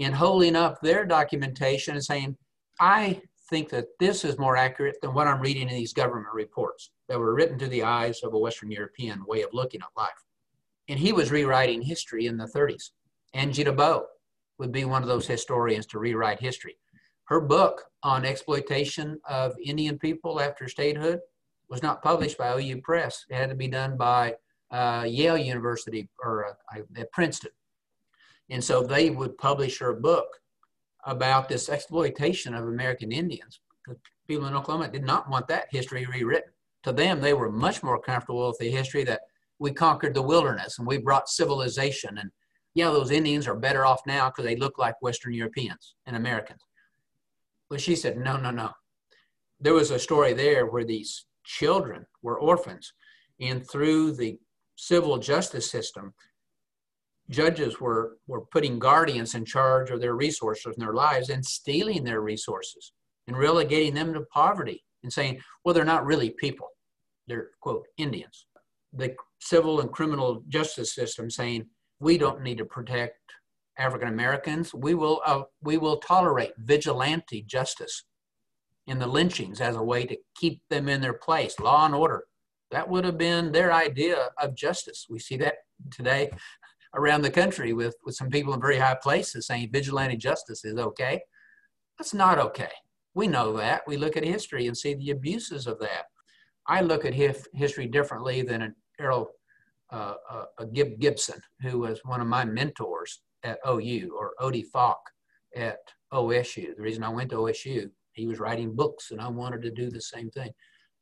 [0.00, 2.34] in holding up their documentation and saying,
[2.80, 6.90] I think that this is more accurate than what I'm reading in these government reports
[7.08, 10.24] that were written to the eyes of a Western European way of looking at life.
[10.88, 12.92] And he was rewriting history in the 30s.
[13.34, 14.04] Angie Debo
[14.58, 16.78] would be one of those historians to rewrite history.
[17.24, 21.20] Her book on exploitation of Indian people after statehood
[21.68, 23.26] was not published by OU Press.
[23.28, 24.36] It had to be done by
[24.70, 27.50] uh, Yale University or uh, Princeton.
[28.50, 30.26] And so they would publish her book
[31.04, 33.60] about this exploitation of American Indians.
[34.28, 36.52] People in Oklahoma did not want that history rewritten.
[36.84, 39.20] To them, they were much more comfortable with the history that
[39.58, 42.18] we conquered the wilderness and we brought civilization.
[42.18, 42.30] And
[42.74, 46.60] yeah, those Indians are better off now because they look like Western Europeans and Americans.
[47.68, 48.70] But she said, no, no, no.
[49.60, 52.92] There was a story there where these children were orphans.
[53.40, 54.38] And through the
[54.76, 56.14] civil justice system,
[57.30, 62.04] judges were, were putting guardians in charge of their resources and their lives and stealing
[62.04, 62.92] their resources
[63.26, 66.68] and relegating them to poverty and saying, well, they're not really people.
[67.26, 68.46] They're, quote, Indians.
[68.92, 71.66] The civil and criminal justice system saying,
[72.00, 73.18] we don't need to protect
[73.78, 74.74] African Americans.
[74.74, 78.04] We will, uh, we will tolerate vigilante justice
[78.86, 82.24] in the lynchings as a way to keep them in their place, law and order.
[82.72, 85.06] That would have been their idea of justice.
[85.08, 85.54] We see that
[85.90, 86.30] today
[86.94, 90.78] around the country with, with some people in very high places saying vigilante justice is
[90.78, 91.20] okay.
[91.98, 92.70] That's not okay.
[93.14, 93.82] We know that.
[93.86, 96.06] We look at history and see the abuses of that.
[96.66, 99.26] I look at hif- history differently than Arrell
[99.92, 105.00] uh, uh, Gib Gibson, who was one of my mentors at OU, or Odie Faulk
[105.56, 105.78] at
[106.12, 106.76] OSU.
[106.76, 109.90] The reason I went to OSU, he was writing books, and I wanted to do
[109.90, 110.50] the same thing.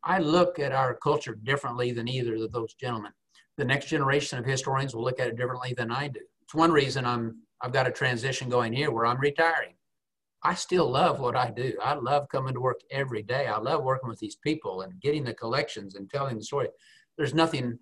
[0.04, 3.12] I look at our culture differently than either of those gentlemen.
[3.58, 6.20] The next generation of historians will look at it differently than I do.
[6.42, 9.74] It's one reason I'm I've got a transition going here where I'm retiring.
[10.44, 11.72] I still love what I do.
[11.82, 13.48] I love coming to work every day.
[13.48, 16.68] I love working with these people and getting the collections and telling the story.
[17.16, 17.80] There's nothing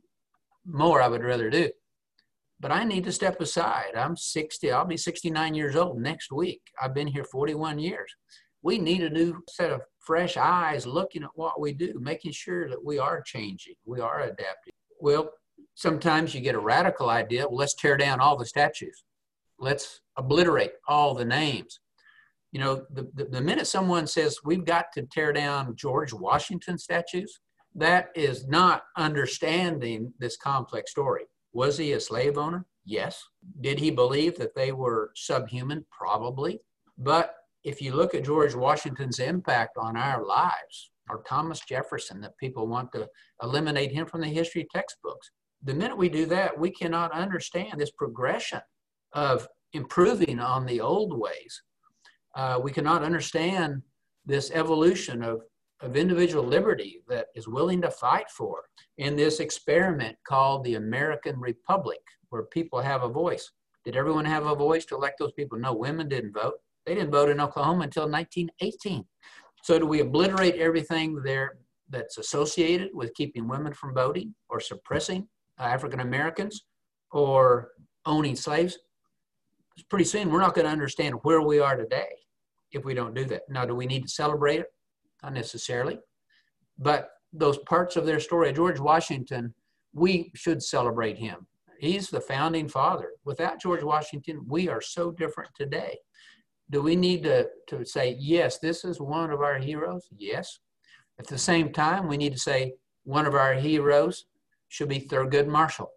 [0.64, 1.70] more I would rather do.
[2.58, 3.94] But I need to step aside.
[3.94, 6.62] I'm 60, I'll be 69 years old next week.
[6.80, 8.10] I've been here 41 years.
[8.62, 12.70] We need a new set of fresh eyes looking at what we do, making sure
[12.70, 14.72] that we are changing, we are adapting.
[14.98, 15.30] Well,
[15.76, 17.46] sometimes you get a radical idea.
[17.46, 19.04] Well, let's tear down all the statues.
[19.60, 21.78] Let's obliterate all the names
[22.56, 26.78] you know, the, the, the, minute someone says we've got to tear down George Washington
[26.78, 27.40] statues,
[27.74, 31.24] that is not understanding this complex story.
[31.52, 32.64] Was he a slave owner?
[32.86, 33.22] Yes.
[33.60, 35.84] Did he believe that they were subhuman?
[35.90, 36.60] Probably.
[36.96, 42.38] But if you look at George Washington's impact on our lives, or Thomas Jefferson, that
[42.38, 43.06] people want to
[43.42, 45.30] eliminate him from the history textbooks,
[45.66, 48.60] the minute we do that, we cannot understand this progression
[49.12, 51.62] of improving on the old ways
[52.36, 53.82] uh, we cannot understand
[54.26, 55.40] this evolution of,
[55.80, 58.62] of individual liberty that is willing to fight for
[58.98, 63.50] in this experiment called the American Republic, where people have a voice.
[63.84, 65.58] Did everyone have a voice to elect those people?
[65.58, 66.54] No, women didn't vote.
[66.84, 69.04] They didn't vote in Oklahoma until 1918.
[69.62, 75.26] So do we obliterate everything there that's associated with keeping women from voting or suppressing
[75.58, 76.64] Uh, African Americans
[77.12, 77.70] or
[78.04, 78.78] owning slaves?
[79.88, 82.08] Pretty soon we're not going to understand where we are today
[82.72, 83.42] if we don't do that.
[83.48, 84.66] Now, do we need to celebrate it?
[85.22, 85.98] Not necessarily.
[86.78, 89.54] But those parts of their story, George Washington,
[89.92, 91.46] we should celebrate him.
[91.78, 93.10] He's the founding father.
[93.24, 95.98] Without George Washington, we are so different today.
[96.70, 100.08] Do we need to, to say, yes, this is one of our heroes?
[100.16, 100.58] Yes.
[101.18, 102.74] At the same time, we need to say
[103.04, 104.26] one of our heroes
[104.68, 105.90] should be Thurgood Marshall,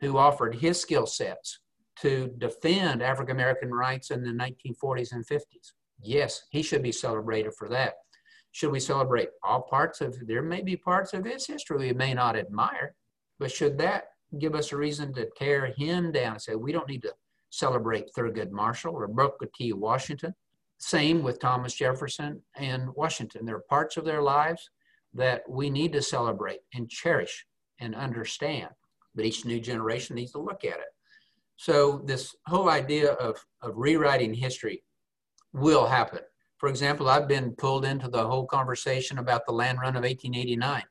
[0.00, 1.60] who offered his skill sets
[2.00, 5.72] to defend African American rights in the 1940s and 50s.
[6.00, 7.94] Yes, he should be celebrated for that.
[8.52, 12.14] Should we celebrate all parts of, there may be parts of his history we may
[12.14, 12.94] not admire,
[13.38, 14.04] but should that
[14.38, 17.14] give us a reason to tear him down and say, we don't need to
[17.50, 19.72] celebrate Thurgood Marshall or Booker T.
[19.72, 20.34] Washington?
[20.78, 23.44] Same with Thomas Jefferson and Washington.
[23.44, 24.70] There are parts of their lives
[25.14, 27.44] that we need to celebrate and cherish
[27.80, 28.68] and understand.
[29.14, 30.92] But each new generation needs to look at it.
[31.56, 34.84] So this whole idea of, of rewriting history
[35.52, 36.20] will happen.
[36.58, 40.82] For example, I've been pulled into the whole conversation about the land run of 1889.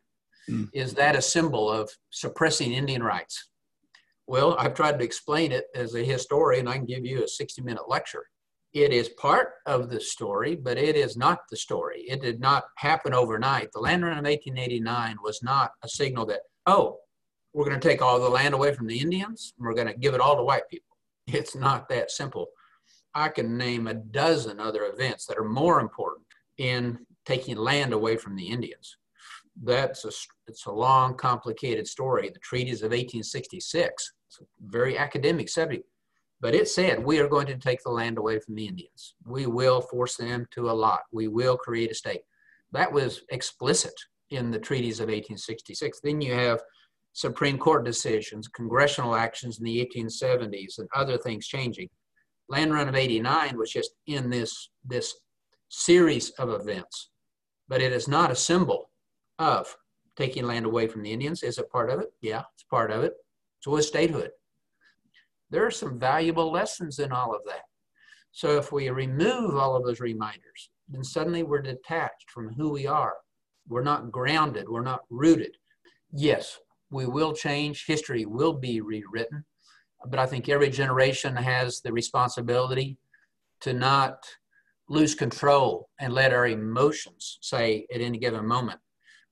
[0.49, 0.69] Mm.
[0.73, 3.49] Is that a symbol of suppressing Indian rights?
[4.27, 6.67] Well, I've tried to explain it as a historian.
[6.67, 8.25] I can give you a 60 minute lecture.
[8.73, 12.01] It is part of the story, but it is not the story.
[12.07, 13.69] It did not happen overnight.
[13.73, 16.99] The land run of 1889 was not a signal that, oh,
[17.53, 19.97] we're going to take all the land away from the Indians and we're going to
[19.97, 20.95] give it all to white people.
[21.25, 22.47] It's not that simple.
[23.15, 28.15] I can name a dozen other events that are more important in taking land away
[28.15, 28.97] from the Indians.
[29.63, 30.11] That's a,
[30.47, 32.29] it's a long, complicated story.
[32.29, 35.85] The treaties of 1866, it's a very academic subject,
[36.39, 39.15] but it said we are going to take the land away from the Indians.
[39.25, 41.01] We will force them to allot.
[41.11, 42.21] We will create a state.
[42.71, 43.93] That was explicit
[44.29, 45.99] in the treaties of 1866.
[46.03, 46.61] Then you have
[47.13, 51.89] Supreme Court decisions, congressional actions in the 1870s, and other things changing.
[52.49, 55.15] Land Run of 89 was just in this, this
[55.69, 57.09] series of events,
[57.67, 58.89] but it is not a symbol
[59.39, 59.75] of
[60.15, 61.43] taking land away from the Indians.
[61.43, 62.07] Is it part of it?
[62.21, 63.13] Yeah, it's part of it.
[63.59, 64.31] So is statehood.
[65.49, 67.63] There are some valuable lessons in all of that.
[68.31, 72.85] So if we remove all of those reminders, then suddenly we're detached from who we
[72.85, 73.15] are.
[73.67, 75.57] We're not grounded, we're not rooted.
[76.11, 76.59] Yes,
[76.89, 79.43] we will change, history will be rewritten,
[80.05, 82.97] but I think every generation has the responsibility
[83.61, 84.25] to not
[84.89, 88.79] lose control and let our emotions say at any given moment,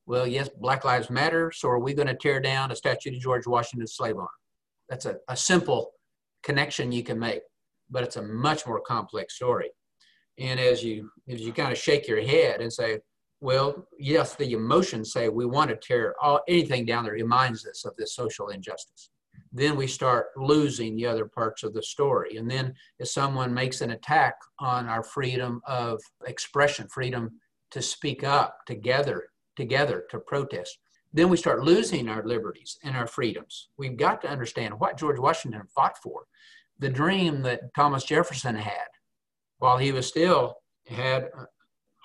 [0.06, 3.20] well, yes, Black Lives Matter, so are we going to tear down a statue to
[3.20, 4.28] George Washington's slave owner?
[4.90, 5.92] That's a, a simple
[6.44, 7.42] connection you can make,
[7.90, 9.72] but it's a much more complex story.
[10.38, 13.00] And as you as you kind of shake your head and say,
[13.42, 17.86] well, yes, the emotions say we want to tear all, anything down that reminds us
[17.86, 19.10] of this social injustice
[19.56, 22.36] then we start losing the other parts of the story.
[22.36, 27.40] And then if someone makes an attack on our freedom of expression, freedom
[27.72, 30.78] to speak up together, together to protest,
[31.14, 33.70] then we start losing our liberties and our freedoms.
[33.78, 36.26] We've got to understand what George Washington fought for.
[36.80, 38.88] The dream that Thomas Jefferson had
[39.60, 40.58] while he was still
[40.88, 41.30] had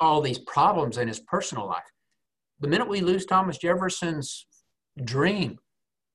[0.00, 1.82] all these problems in his personal life.
[2.60, 4.46] The minute we lose Thomas Jefferson's
[5.04, 5.58] dream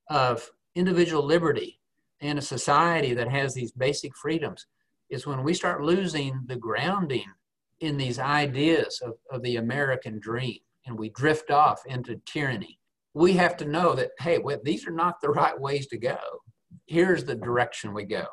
[0.10, 1.80] of individual liberty
[2.20, 4.66] in a society that has these basic freedoms
[5.10, 7.26] is when we start losing the grounding
[7.80, 12.80] in these ideas of, of the American dream and we drift off into tyranny.
[13.14, 16.18] We have to know that, hey, well, these are not the right ways to go.
[16.86, 18.26] Here's the direction we go.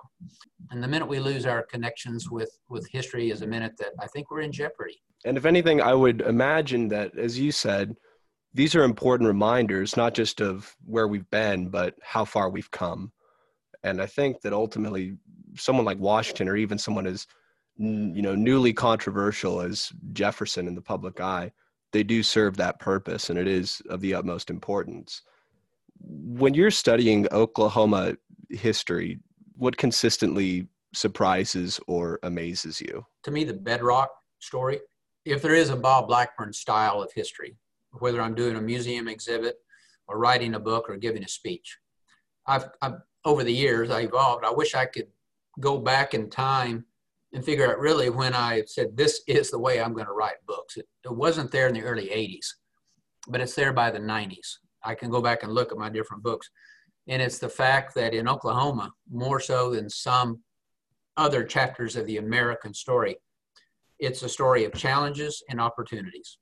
[0.70, 4.06] And the minute we lose our connections with, with history is a minute that I
[4.06, 5.02] think we're in jeopardy.
[5.24, 7.94] And if anything, I would imagine that, as you said,
[8.54, 13.12] these are important reminders, not just of where we've been, but how far we've come.
[13.82, 15.16] And I think that ultimately,
[15.56, 17.26] someone like Washington, or even someone as
[17.78, 21.50] you know newly controversial as Jefferson in the public eye,
[21.92, 25.22] they do serve that purpose, and it is of the utmost importance.
[26.00, 28.16] When you're studying Oklahoma
[28.50, 29.20] history,
[29.56, 33.04] what consistently surprises or amazes you?
[33.24, 34.80] To me, the bedrock story.
[35.24, 37.56] If there is a Bob Blackburn style of history,
[37.98, 39.56] whether I'm doing a museum exhibit
[40.08, 41.78] or writing a book or giving a speech.
[42.46, 42.94] I've, I've
[43.24, 44.44] over the years I evolved.
[44.44, 45.06] I wish I could
[45.60, 46.84] go back in time
[47.32, 50.44] and figure out really when I said this is the way I'm going to write
[50.46, 50.76] books.
[50.76, 52.46] It, it wasn't there in the early 80s,
[53.28, 54.56] but it's there by the 90s.
[54.84, 56.50] I can go back and look at my different books.
[57.08, 60.40] And it's the fact that in Oklahoma, more so than some
[61.16, 63.16] other chapters of the American story,
[63.98, 66.38] it's a story of challenges and opportunities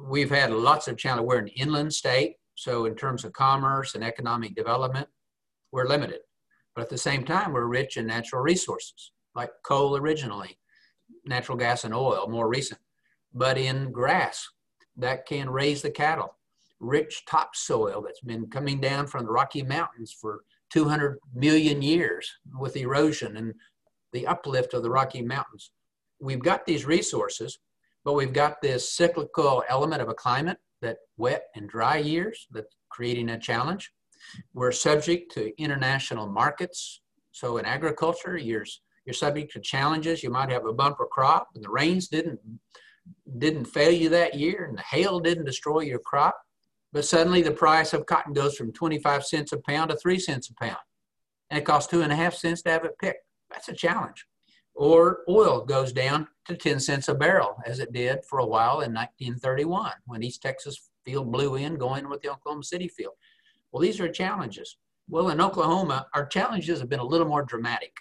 [0.00, 1.26] we've had lots of challenges.
[1.26, 5.08] We're an inland state, so in terms of commerce and economic development,
[5.72, 6.20] we're limited.
[6.74, 10.58] But at the same time, we're rich in natural resources, like coal originally,
[11.24, 12.80] natural gas and oil, more recent,
[13.32, 14.48] but in grass
[14.96, 16.36] that can raise the cattle,
[16.80, 22.76] rich topsoil that's been coming down from the Rocky Mountains for 200 million years with
[22.76, 23.54] erosion and
[24.12, 25.70] the uplift of the Rocky Mountains.
[26.20, 27.58] We've got these resources,
[28.04, 32.76] but we've got this cyclical element of a climate that wet and dry years that's
[32.90, 33.90] creating a challenge.
[34.52, 37.00] We're subject to international markets.
[37.32, 38.66] So in agriculture, you're,
[39.04, 40.22] you're subject to challenges.
[40.22, 42.38] You might have a bumper crop and the rains didn't,
[43.38, 46.38] didn't fail you that year and the hail didn't destroy your crop.
[46.94, 50.48] But suddenly the price of cotton goes from 25 cents a pound to three cents
[50.48, 50.78] a pound.
[51.50, 53.26] And it costs two and a half cents to have it picked.
[53.50, 54.24] That's a challenge
[54.74, 58.80] or oil goes down to 10 cents a barrel, as it did for a while
[58.80, 63.14] in 1931 when East Texas field blew in, going with the Oklahoma City field.
[63.70, 64.76] Well, these are challenges.
[65.08, 67.92] Well, in Oklahoma, our challenges have been a little more dramatic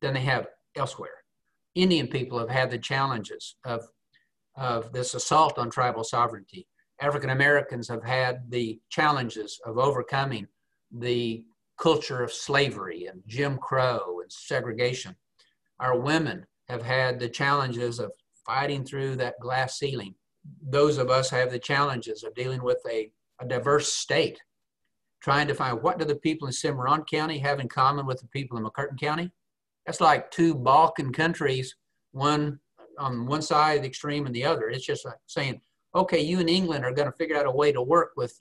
[0.00, 1.10] than they have elsewhere.
[1.74, 3.86] Indian people have had the challenges of,
[4.54, 6.66] of this assault on tribal sovereignty.
[7.00, 10.46] African Americans have had the challenges of overcoming
[10.90, 11.44] the
[11.78, 15.14] culture of slavery and Jim Crow and segregation.
[15.78, 18.12] Our women have had the challenges of
[18.46, 20.14] fighting through that glass ceiling.
[20.62, 24.40] Those of us have the challenges of dealing with a, a diverse state,
[25.20, 28.28] trying to find what do the people in Cimarron County have in common with the
[28.28, 29.30] people in McCurtain County.
[29.84, 31.76] That's like two Balkan countries,
[32.12, 32.58] one
[32.98, 34.70] on one side of the extreme and the other.
[34.70, 35.60] It's just like saying,
[35.96, 38.36] okay, you in England are going to figure out a way to work with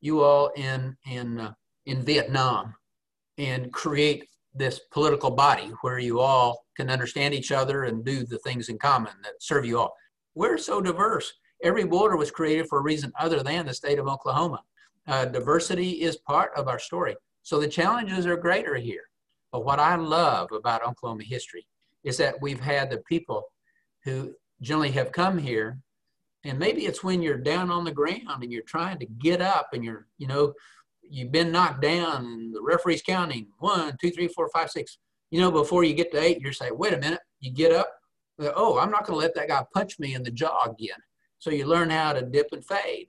[0.00, 1.52] you all in in uh,
[1.86, 2.74] in Vietnam
[3.38, 8.38] and create this political body where you all can understand each other and do the
[8.38, 9.94] things in common that serve you all.
[10.34, 11.32] We're so diverse.
[11.62, 14.62] Every border was created for a reason other than the state of Oklahoma.
[15.06, 17.16] Uh, diversity is part of our story.
[17.42, 19.04] So the challenges are greater here.
[19.52, 21.66] But what I love about Oklahoma history
[22.02, 23.44] is that we've had the people
[24.04, 25.78] who generally have come here
[26.44, 29.68] and maybe it's when you're down on the ground and you're trying to get up
[29.72, 30.54] and you're you know
[31.10, 34.98] you've been knocked down and the referee's counting one, two, three, four, five, six.
[35.30, 37.90] You know, before you get to eight, you're saying, wait a minute, you get up.
[38.40, 40.98] Uh, oh, I'm not going to let that guy punch me in the jaw again.
[41.38, 43.08] So you learn how to dip and fade.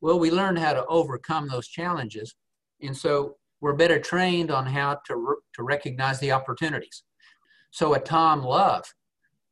[0.00, 2.34] Well, we learn how to overcome those challenges.
[2.82, 7.02] And so we're better trained on how to, to recognize the opportunities.
[7.70, 8.84] So a Tom Love,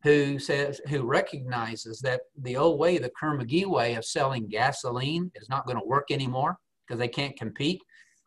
[0.03, 5.31] who says, who recognizes that the old way, the Kerr McGee way of selling gasoline
[5.35, 7.83] is not going to work anymore because they can't compete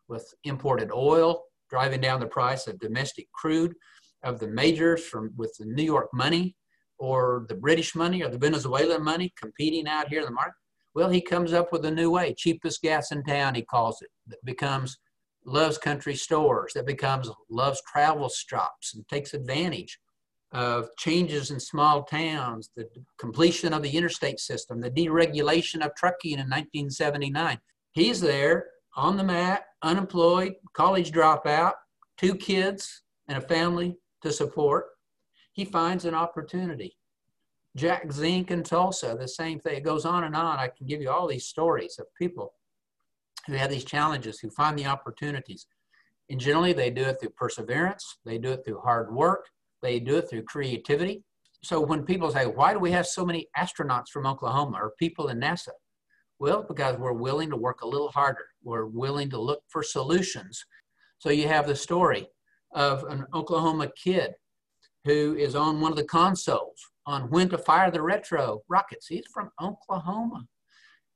[0.08, 3.74] with imported oil, driving down the price of domestic crude,
[4.22, 6.56] of the majors from with the New York money
[6.98, 10.54] or the British money or the Venezuelan money competing out here in the market.
[10.94, 14.10] Well, he comes up with a new way, cheapest gas in town, he calls it,
[14.26, 14.98] that becomes
[15.46, 19.98] Love's Country Stores, that becomes Love's Travel Stops and takes advantage
[20.52, 22.88] of changes in small towns, the
[23.18, 27.58] completion of the interstate system, the deregulation of trucking in 1979.
[27.92, 31.72] He's there on the mat, unemployed, college dropout,
[32.18, 34.86] two kids, and a family to support.
[35.52, 36.96] He finds an opportunity.
[37.74, 39.76] Jack Zink in Tulsa, the same thing.
[39.76, 40.58] It goes on and on.
[40.58, 42.52] I can give you all these stories of people
[43.46, 45.66] who have these challenges, who find the opportunities.
[46.28, 49.46] And generally, they do it through perseverance, they do it through hard work,
[49.82, 51.22] they do it through creativity.
[51.62, 55.28] So when people say, Why do we have so many astronauts from Oklahoma or people
[55.28, 55.70] in NASA?
[56.38, 58.46] Well, because we're willing to work a little harder.
[58.64, 60.64] We're willing to look for solutions.
[61.18, 62.26] So you have the story
[62.74, 64.32] of an Oklahoma kid
[65.04, 69.06] who is on one of the consoles on when to fire the retro rockets.
[69.06, 70.46] He's from Oklahoma.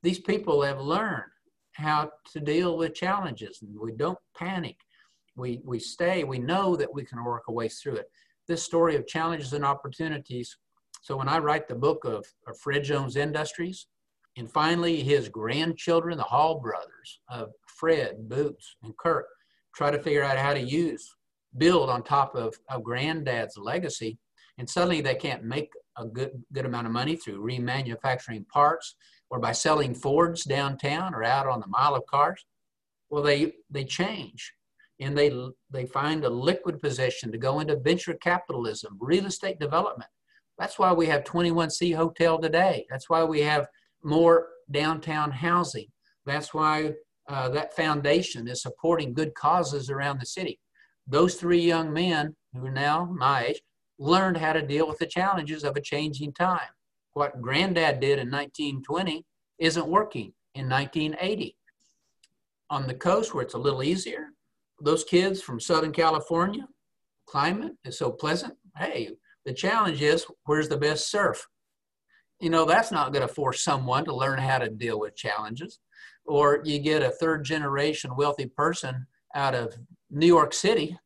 [0.02, 1.24] These people have learned
[1.72, 4.76] how to deal with challenges and we don't panic.
[5.36, 8.10] We, we stay, we know that we can work our way through it.
[8.48, 10.56] This story of challenges and opportunities.
[11.02, 13.86] So when I write the book of, of Fred Jones Industries,
[14.36, 19.26] and finally, his grandchildren, the Hall brothers of Fred, Boots, and Kirk,
[19.74, 21.16] try to figure out how to use,
[21.56, 24.18] build on top of, of granddad's legacy.
[24.58, 28.94] And suddenly they can't make a good, good amount of money through remanufacturing parts
[29.30, 32.44] or by selling Fords downtown or out on the mile of cars.
[33.08, 34.52] Well, they, they change
[35.00, 35.32] and they,
[35.70, 40.10] they find a liquid position to go into venture capitalism, real estate development.
[40.58, 42.86] That's why we have 21C Hotel today.
[42.88, 43.66] That's why we have
[44.02, 45.86] more downtown housing.
[46.24, 46.94] That's why
[47.28, 50.58] uh, that foundation is supporting good causes around the city.
[51.06, 53.62] Those three young men, who are now my age,
[53.98, 56.68] learned how to deal with the challenges of a changing time.
[57.14, 59.24] What granddad did in 1920
[59.58, 61.56] isn't working in 1980.
[62.70, 64.28] On the coast, where it's a little easier,
[64.80, 66.66] those kids from Southern California,
[67.26, 68.54] climate is so pleasant.
[68.76, 69.10] Hey,
[69.44, 71.46] the challenge is where's the best surf?
[72.40, 75.78] you know, that's not going to force someone to learn how to deal with challenges.
[76.26, 79.74] Or you get a third generation wealthy person out of
[80.10, 80.98] New York City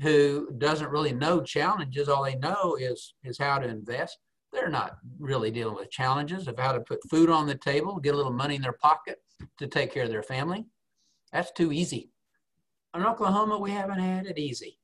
[0.00, 2.08] who doesn't really know challenges.
[2.08, 4.18] All they know is, is how to invest.
[4.52, 8.14] They're not really dealing with challenges of how to put food on the table, get
[8.14, 9.18] a little money in their pocket
[9.58, 10.64] to take care of their family.
[11.32, 12.10] That's too easy.
[12.94, 14.78] In Oklahoma, we haven't had it easy.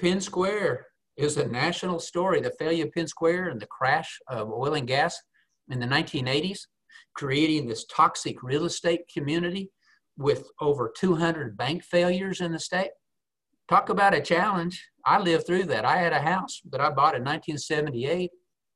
[0.00, 0.86] Penn Square
[1.18, 2.40] is a national story.
[2.40, 5.20] The failure of Penn Square and the crash of oil and gas
[5.68, 6.60] in the 1980s,
[7.14, 9.70] creating this toxic real estate community
[10.16, 12.90] with over 200 bank failures in the state.
[13.68, 14.82] Talk about a challenge.
[15.04, 15.84] I lived through that.
[15.84, 18.30] I had a house that I bought in 1978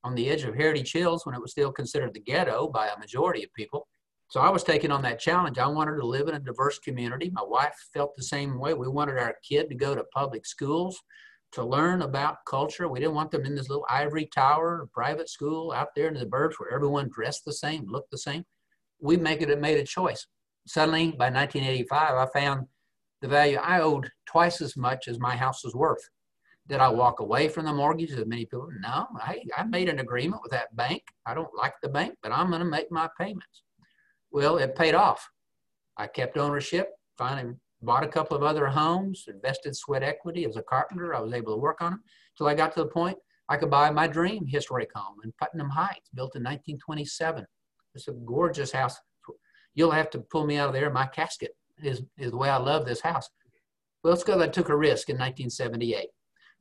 [0.05, 2.99] on the edge of Heritage Hills when it was still considered the ghetto by a
[2.99, 3.89] majority of people.
[4.29, 5.59] So I was taking on that challenge.
[5.59, 7.31] I wanted to live in a diverse community.
[7.33, 8.75] My wife felt the same way.
[8.75, 11.01] We wanted our kid to go to public schools
[11.53, 12.89] to learn about culture.
[12.89, 16.27] We didn't want them in this little ivory tower, private school out there in the
[16.27, 18.45] burbs where everyone dressed the same, looked the same.
[19.01, 20.27] We make it made a choice.
[20.67, 22.67] Suddenly, by 1985, I found
[23.23, 26.03] the value I owed twice as much as my house was worth.
[26.69, 28.69] Did I walk away from the mortgage as many people?
[28.81, 31.03] No, I, I made an agreement with that bank.
[31.25, 33.63] I don't like the bank, but I'm going to make my payments.
[34.37, 35.27] Well, it paid off.
[35.97, 40.63] I kept ownership, finally bought a couple of other homes, invested sweat equity as a
[40.63, 41.15] carpenter.
[41.15, 42.03] I was able to work on them
[42.35, 43.17] until I got to the point
[43.49, 47.47] I could buy my dream historic home in Putnam Heights, built in 1927.
[47.95, 48.99] It's a gorgeous house.
[49.75, 50.91] You'll have to pull me out of there.
[50.91, 53.31] My casket is, is the way I love this house.
[54.05, 56.09] Well, it's because I took a risk in 1978.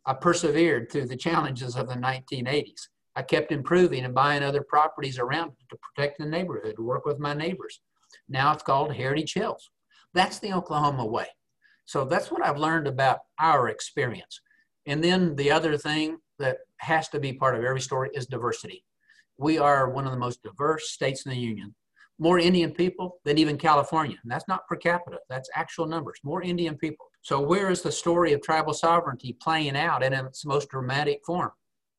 [0.06, 2.88] I persevered through the challenges of the 1980s.
[3.16, 7.20] I kept improving and buying other properties around to protect the neighborhood, to work with
[7.20, 7.80] my neighbors.
[8.28, 9.70] Now it's called Heritage Hills.
[10.14, 11.28] That's the Oklahoma way.
[11.86, 14.42] So that's what I've learned about our experience.
[14.86, 18.84] And then the other thing that has to be part of every story is diversity.
[19.38, 21.76] We are one of the most diverse states in the union.
[22.18, 24.18] More Indian people than even California.
[24.24, 26.20] And that's not per capita, that's actual numbers.
[26.24, 27.06] More Indian people.
[27.22, 31.52] So, where is the story of tribal sovereignty playing out in its most dramatic form?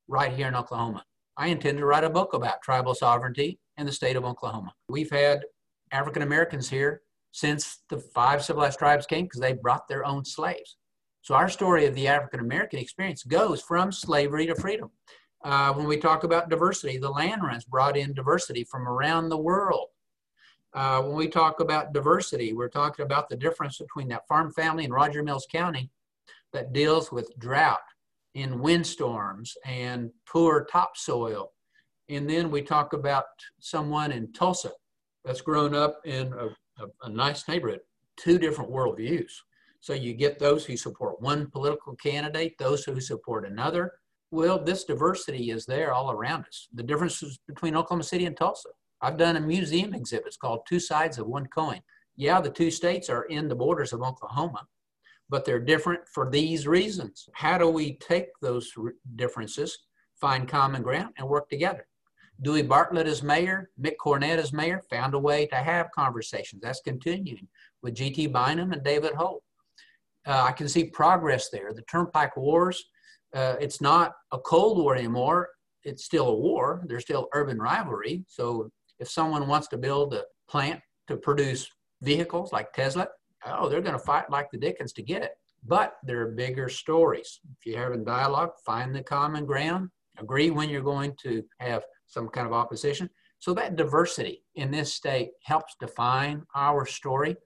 [0.08, 1.04] Right here in Oklahoma.
[1.36, 4.72] I intend to write a book about tribal sovereignty in the state of Oklahoma.
[4.88, 5.44] We've had
[5.92, 7.02] African Americans here
[7.32, 10.76] since the five civilized tribes came because they brought their own slaves.
[11.22, 14.90] So, our story of the African American experience goes from slavery to freedom.
[15.44, 19.36] Uh, when we talk about diversity, the land runs brought in diversity from around the
[19.36, 19.88] world.
[20.72, 24.84] Uh, when we talk about diversity, we're talking about the difference between that farm family
[24.84, 25.90] in Roger Mills County
[26.52, 27.80] that deals with drought
[28.36, 31.52] and windstorms and poor topsoil.
[32.08, 33.24] And then we talk about
[33.58, 34.72] someone in Tulsa
[35.24, 36.46] that's grown up in a,
[36.82, 37.80] a, a nice neighborhood,
[38.16, 39.32] two different worldviews.
[39.80, 43.92] So you get those who support one political candidate, those who support another.
[44.30, 46.68] Well, this diversity is there all around us.
[46.74, 48.68] The differences between Oklahoma City and Tulsa.
[49.00, 50.26] I've done a museum exhibit.
[50.26, 51.80] It's called Two Sides of One Coin.
[52.16, 54.66] Yeah, the two states are in the borders of Oklahoma,
[55.28, 57.28] but they're different for these reasons.
[57.32, 58.70] How do we take those
[59.16, 59.76] differences,
[60.20, 61.86] find common ground, and work together?
[62.42, 66.60] Dewey Bartlett as mayor, Mick Cornett as mayor, found a way to have conversations.
[66.62, 67.48] That's continuing
[67.82, 68.26] with G.T.
[68.28, 69.42] Bynum and David Holt.
[70.26, 71.72] Uh, I can see progress there.
[71.72, 72.84] The Turnpike Wars,
[73.34, 75.48] uh, it's not a Cold War anymore.
[75.84, 76.82] It's still a war.
[76.86, 78.24] There's still urban rivalry.
[78.28, 81.68] So if someone wants to build a plant to produce
[82.02, 83.08] vehicles like Tesla,
[83.44, 85.32] oh, they're going to fight like the Dickens to get it.
[85.64, 87.40] But there are bigger stories.
[87.58, 92.28] If you're having dialogue, find the common ground, agree when you're going to have some
[92.28, 93.10] kind of opposition.
[93.38, 97.36] So that diversity in this state helps define our story.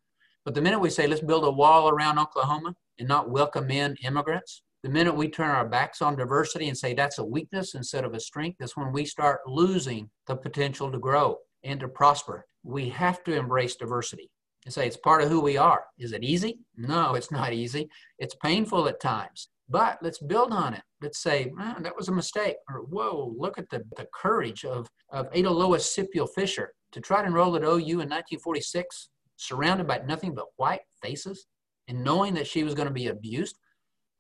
[0.45, 3.97] But the minute we say, let's build a wall around Oklahoma and not welcome in
[4.05, 8.05] immigrants, the minute we turn our backs on diversity and say that's a weakness instead
[8.05, 12.47] of a strength, that's when we start losing the potential to grow and to prosper.
[12.63, 14.31] We have to embrace diversity
[14.65, 15.85] and say it's part of who we are.
[15.99, 16.59] Is it easy?
[16.77, 17.89] No, it's not easy.
[18.19, 20.83] It's painful at times, but let's build on it.
[21.01, 22.57] Let's say, that was a mistake.
[22.69, 27.23] Or, whoa, look at the, the courage of, of Ada Lois Sipuel Fisher to try
[27.23, 31.47] to enroll at OU in 1946, surrounded by nothing but white faces,
[31.89, 33.59] and knowing that she was going to be abused.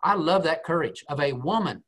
[0.02, 1.84] I love that courage of a woman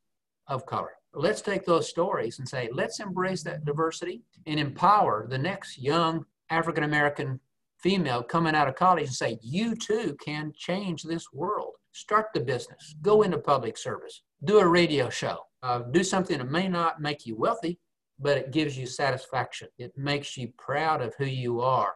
[0.46, 0.92] of color.
[1.14, 6.24] Let's take those stories and say, let's embrace that diversity and empower the next young
[6.50, 7.40] African American
[7.82, 11.72] female coming out of college and say, you too can change this world.
[11.92, 16.50] Start the business, go into public service, do a radio show, uh, do something that
[16.50, 17.78] may not make you wealthy,
[18.18, 19.68] but it gives you satisfaction.
[19.78, 21.92] It makes you proud of who you are,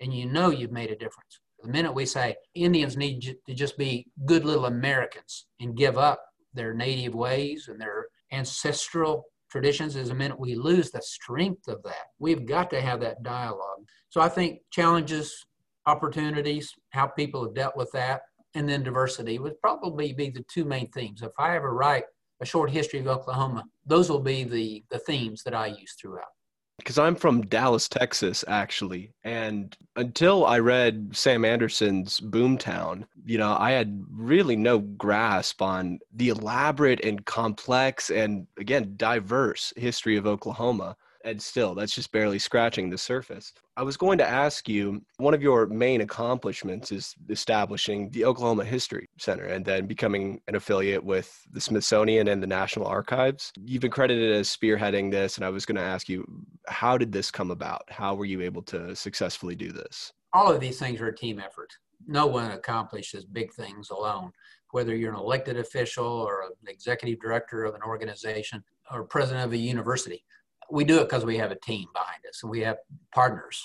[0.00, 1.40] and you know you've made a difference.
[1.62, 6.22] The minute we say Indians need to just be good little Americans and give up
[6.54, 11.82] their native ways and their ancestral traditions is the minute we lose the strength of
[11.84, 12.06] that.
[12.18, 13.86] We've got to have that dialogue.
[14.16, 15.44] So I think challenges,
[15.84, 18.22] opportunities, how people have dealt with that,
[18.54, 21.20] and then diversity would probably be the two main themes.
[21.20, 22.04] If I ever write
[22.40, 26.30] a short history of Oklahoma, those will be the, the themes that I use throughout
[26.78, 29.12] because I'm from Dallas, Texas, actually.
[29.24, 35.98] And until I read Sam Anderson's Boomtown, you know, I had really no grasp on
[36.14, 40.96] the elaborate and complex and, again, diverse history of Oklahoma.
[41.26, 43.52] And still that's just barely scratching the surface.
[43.76, 48.64] I was going to ask you one of your main accomplishments is establishing the oklahoma
[48.64, 53.52] history center and then becoming an affiliate with the smithsonian and the national archives.
[53.62, 56.24] You've been credited as spearheading this and i was going to ask you
[56.68, 57.82] how did this come about?
[57.88, 60.12] How were you able to successfully do this?
[60.32, 61.72] All of these things are a team effort.
[62.06, 64.30] No one accomplishes big things alone.
[64.70, 68.62] Whether you're an elected official or an executive director of an organization
[68.92, 70.24] or president of a university
[70.70, 72.76] we do it because we have a team behind us and we have
[73.14, 73.62] partners.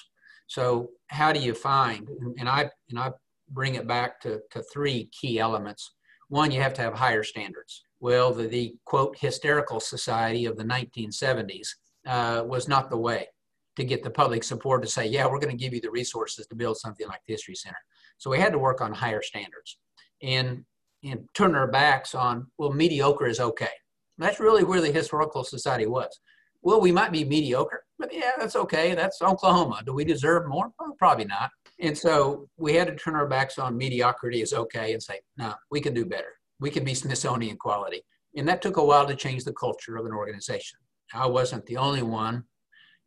[0.47, 2.08] So how do you find?
[2.38, 3.12] And I and I
[3.49, 5.93] bring it back to, to three key elements.
[6.30, 7.84] One, you have to have higher standards.
[7.99, 11.68] Well, the, the quote hysterical society of the 1970s
[12.08, 13.28] uh, was not the way
[13.76, 16.47] to get the public support to say, yeah, we're going to give you the resources
[16.47, 17.78] to build something like the History Center.
[18.18, 19.78] So we had to work on higher standards
[20.22, 20.66] and
[21.04, 23.72] and turn our backs on well, mediocre is okay.
[24.18, 26.20] That's really where the historical society was
[26.62, 28.93] well, we might be mediocre, but yeah, that's okay.
[28.93, 29.82] That's Oklahoma.
[29.86, 30.72] Do we deserve more?
[30.80, 31.49] Well, probably not.
[31.80, 35.53] And so we had to turn our backs on mediocrity is okay and say, no,
[35.72, 36.34] we can do better.
[36.59, 38.03] We can be Smithsonian quality.
[38.36, 40.78] And that took a while to change the culture of an organization.
[41.14, 42.43] I wasn't the only one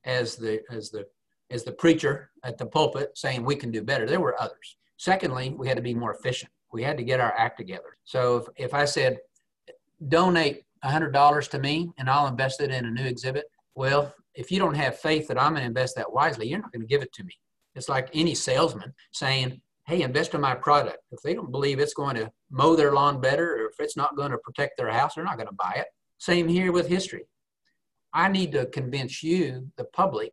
[0.04, 1.06] as the as the
[1.50, 4.06] as the preacher at the pulpit saying we can do better.
[4.06, 4.76] There were others.
[4.96, 6.50] Secondly, we had to be more efficient.
[6.72, 7.96] We had to get our act together.
[8.04, 9.18] So if, if I said
[10.08, 13.44] donate $100 to me and I'll invest it in a new exhibit.
[13.74, 16.72] Well, if you don't have faith that I'm going to invest that wisely, you're not
[16.72, 17.32] going to give it to me.
[17.74, 20.98] It's like any salesman saying, hey, invest in my product.
[21.10, 24.16] If they don't believe it's going to mow their lawn better or if it's not
[24.16, 25.86] going to protect their house, they're not going to buy it.
[26.18, 27.24] Same here with history.
[28.12, 30.32] I need to convince you, the public,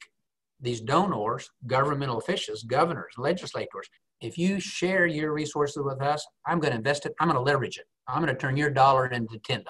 [0.60, 3.89] these donors, governmental officials, governors, legislators,
[4.22, 7.14] if you share your resources with us, I'm going to invest it.
[7.20, 7.86] I'm going to leverage it.
[8.08, 9.64] I'm going to turn your dollar into $10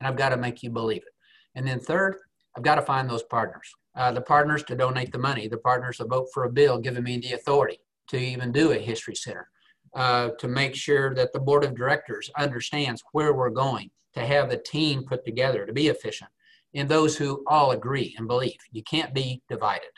[0.00, 1.14] and I've got to make you believe it.
[1.54, 2.16] And then third,
[2.56, 3.70] I've got to find those partners.
[3.94, 7.04] Uh, the partners to donate the money, the partners to vote for a bill giving
[7.04, 7.78] me the authority
[8.08, 9.48] to even do a history center,
[9.94, 14.48] uh, to make sure that the board of directors understands where we're going, to have
[14.48, 16.30] the team put together to be efficient,
[16.74, 18.56] and those who all agree and believe.
[18.72, 19.90] You can't be divided.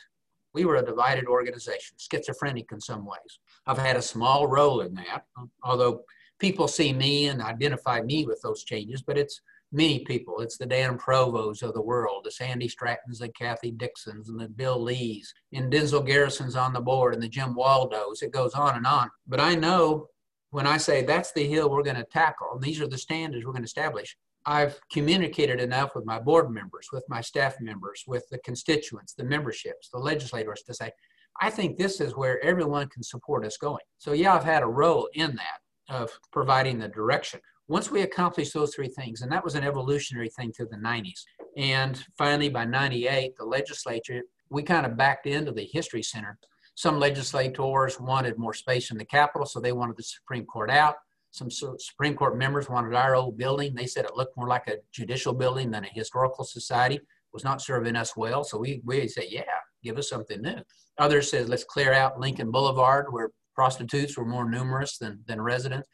[0.54, 3.38] We were a divided organization, schizophrenic in some ways.
[3.66, 5.24] I've had a small role in that,
[5.62, 6.02] although
[6.38, 9.40] people see me and identify me with those changes, but it's
[9.72, 10.40] many people.
[10.40, 14.48] It's the Dan Provos of the world, the Sandy Strattons, the Kathy Dixons, and the
[14.48, 18.22] Bill Lees, and Denzil Garrison's on the board, and the Jim Waldos.
[18.22, 19.10] It goes on and on.
[19.26, 20.08] But I know
[20.50, 23.44] when I say that's the hill we're going to tackle, and these are the standards
[23.44, 24.16] we're going to establish,
[24.46, 29.24] I've communicated enough with my board members, with my staff members, with the constituents, the
[29.24, 30.90] memberships, the legislators to say,
[31.40, 33.84] I think this is where everyone can support us going.
[33.98, 38.54] So, yeah, I've had a role in that of providing the direction once we accomplished
[38.54, 41.22] those three things, and that was an evolutionary thing through the 90s.
[41.56, 46.38] And finally, by 98, the legislature, we kind of backed into the History Center.
[46.74, 50.96] Some legislators wanted more space in the Capitol, so they wanted the Supreme Court out.
[51.30, 53.74] Some Supreme Court members wanted our old building.
[53.74, 56.96] They said it looked more like a judicial building than a historical society.
[56.96, 57.02] It
[57.34, 58.44] was not serving us well.
[58.44, 59.42] So we, we said, yeah,
[59.84, 60.56] give us something new.
[60.98, 65.88] Others said, let's clear out Lincoln Boulevard where prostitutes were more numerous than, than residents.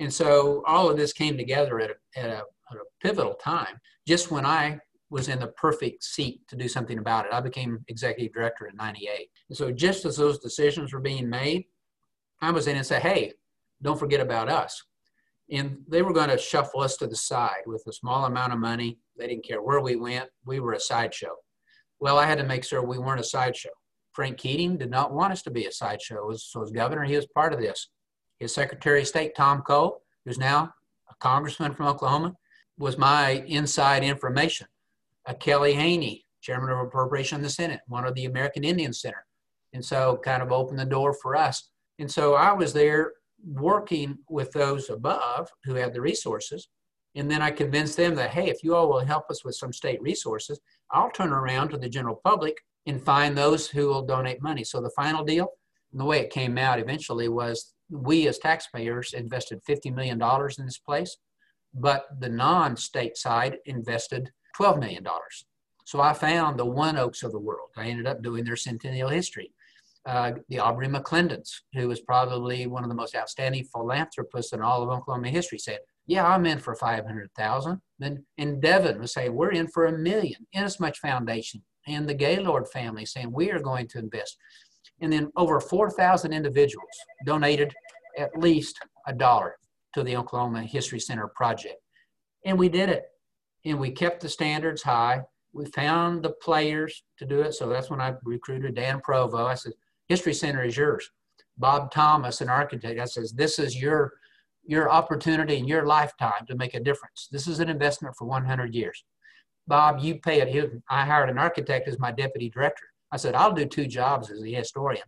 [0.00, 3.78] And so all of this came together at a, at a, at a pivotal time,
[4.08, 4.80] just when I
[5.10, 7.32] was in the perfect seat to do something about it.
[7.32, 9.28] I became executive director in 98.
[9.48, 11.64] And so just as those decisions were being made,
[12.40, 13.34] I was in and said, hey,
[13.82, 14.82] don't forget about us.
[15.50, 18.60] And they were going to shuffle us to the side with a small amount of
[18.60, 18.98] money.
[19.18, 20.30] They didn't care where we went.
[20.46, 21.34] We were a sideshow.
[21.98, 23.70] Well, I had to make sure we weren't a sideshow.
[24.12, 26.32] Frank Keating did not want us to be a sideshow.
[26.36, 27.88] So as governor, he was part of this.
[28.40, 30.74] His Secretary of State, Tom Cole, who's now
[31.10, 32.34] a congressman from Oklahoma,
[32.78, 34.66] was my inside information.
[35.26, 39.24] Uh, Kelly Haney, chairman of appropriation in the Senate, one of the American Indian Center.
[39.74, 41.68] And so kind of opened the door for us.
[41.98, 43.12] And so I was there
[43.44, 46.68] working with those above who had the resources.
[47.14, 49.72] And then I convinced them that, hey, if you all will help us with some
[49.72, 50.60] state resources,
[50.90, 54.64] I'll turn around to the general public and find those who will donate money.
[54.64, 55.48] So the final deal,
[55.92, 60.20] and the way it came out eventually was we as taxpayers invested $50 million
[60.58, 61.16] in this place,
[61.74, 65.06] but the non state side invested $12 million.
[65.84, 67.70] So I found the ONEOKs of the world.
[67.76, 69.52] I ended up doing their centennial history.
[70.06, 74.82] Uh, the Aubrey McClendons, who was probably one of the most outstanding philanthropists in all
[74.82, 77.82] of Oklahoma history, said, "Yeah, I'm in for five hundred thousand.
[77.98, 80.46] Then, and Devon was saying, "We're in for a million.
[80.54, 84.36] Inasmuch Foundation and the Gaylord family saying we are going to invest.
[85.00, 86.88] And then over 4,000 individuals
[87.24, 87.72] donated
[88.18, 89.56] at least a dollar
[89.94, 91.76] to the Oklahoma History Center project.
[92.44, 93.04] And we did it.
[93.64, 95.22] And we kept the standards high.
[95.52, 97.54] we found the players to do it.
[97.54, 99.46] So that's when I recruited Dan Provo.
[99.46, 99.72] I said,
[100.08, 101.10] History Center is yours.
[101.58, 104.12] Bob Thomas, an architect, I says, this is your
[104.64, 107.28] your opportunity in your lifetime to make a difference.
[107.32, 109.04] This is an investment for 100 years.
[109.66, 110.72] Bob, you pay it.
[110.88, 112.84] I hired an architect as my deputy director.
[113.12, 115.02] I said, I'll do two jobs as the historian.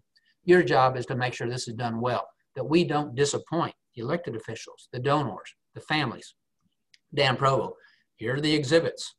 [0.44, 4.02] Your job is to make sure this is done well, that we don't disappoint the
[4.02, 6.34] elected officials, the donors, the families.
[7.14, 7.74] Dan Provo,
[8.16, 9.14] here are the exhibits.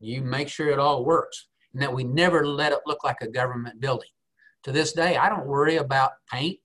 [0.00, 3.28] You make sure it all works and that we never let it look like a
[3.28, 4.08] government building.
[4.64, 6.58] To this day, I don't worry about paint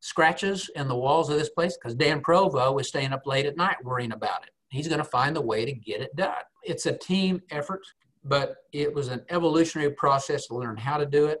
[0.00, 3.56] scratches in the walls of this place because Dan Provo is staying up late at
[3.56, 4.50] night worrying about it.
[4.70, 6.42] He's going to find the way to get it done.
[6.64, 7.82] It's a team effort,
[8.24, 11.40] but it was an evolutionary process to learn how to do it.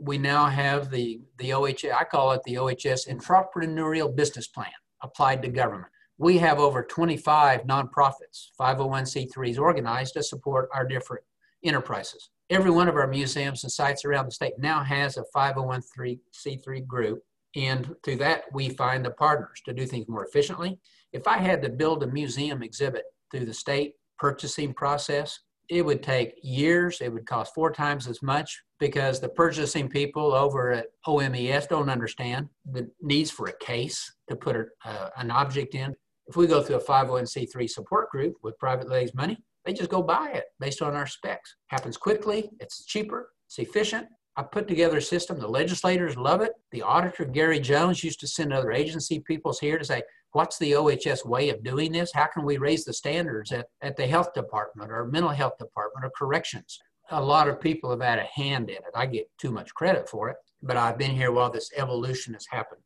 [0.00, 4.70] We now have the, the OHS, I call it the OHS Entrepreneurial Business Plan
[5.02, 5.90] applied to government.
[6.18, 11.24] We have over 25 nonprofits, 501c3s organized to support our different
[11.64, 12.30] enterprises.
[12.48, 17.22] Every one of our museums and sites around the state now has a 501c3 group
[17.56, 20.78] and through that, we find the partners to do things more efficiently.
[21.12, 26.02] If I had to build a museum exhibit through the state purchasing process, it would
[26.02, 27.00] take years.
[27.00, 31.88] It would cost four times as much because the purchasing people over at OMES don't
[31.90, 35.94] understand the needs for a case to put a, uh, an object in.
[36.26, 40.02] If we go through a 501c3 support group with private ladies' money, they just go
[40.02, 41.56] buy it based on our specs.
[41.68, 44.06] Happens quickly, it's cheaper, it's efficient,
[44.36, 45.38] I put together a system.
[45.38, 46.52] The legislators love it.
[46.70, 50.02] The auditor, Gary Jones, used to send other agency peoples here to say,
[50.32, 52.12] what's the OHS way of doing this?
[52.14, 56.04] How can we raise the standards at, at the health department or mental health department
[56.04, 56.78] or corrections?
[57.10, 58.84] A lot of people have had a hand in it.
[58.94, 62.46] I get too much credit for it, but I've been here while this evolution has
[62.50, 62.80] happened.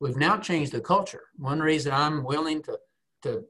[0.00, 1.22] We've now changed the culture.
[1.36, 2.78] One reason I'm willing to,
[3.22, 3.44] to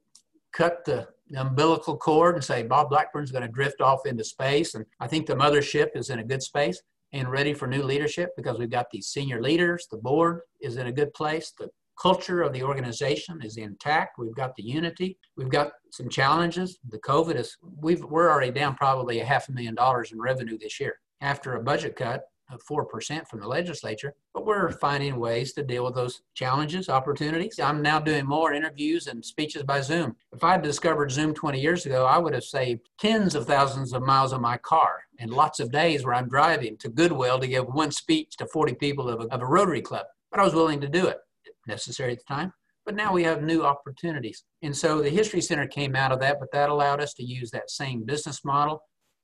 [0.53, 4.85] cut the umbilical cord and say Bob Blackburn's going to drift off into space, and
[5.01, 6.81] I think the mothership is in a good space
[7.13, 9.87] and ready for new leadership because we've got these senior leaders.
[9.91, 11.53] The board is in a good place.
[11.57, 11.69] The
[12.01, 14.19] culture of the organization is intact.
[14.19, 15.19] We've got the unity.
[15.37, 16.79] We've got some challenges.
[16.89, 20.59] The COVID is, we've, we're already down probably a half a million dollars in revenue
[20.59, 25.53] this year after a budget cut of 4% from the legislature, but we're finding ways
[25.55, 27.59] to deal with those challenges, opportunities.
[27.59, 30.17] I'm now doing more interviews and speeches by Zoom.
[30.33, 33.93] If I had discovered Zoom 20 years ago, I would have saved tens of thousands
[33.93, 37.47] of miles on my car and lots of days where I'm driving to Goodwell to
[37.47, 40.07] give one speech to 40 people of a, of a Rotary Club.
[40.31, 41.19] But I was willing to do it,
[41.67, 42.53] necessary at the time.
[42.87, 44.45] But now we have new opportunities.
[44.63, 47.51] And so the History Center came out of that, but that allowed us to use
[47.51, 48.83] that same business model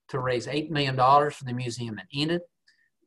[0.09, 2.41] to raise $8 million for the museum in Enid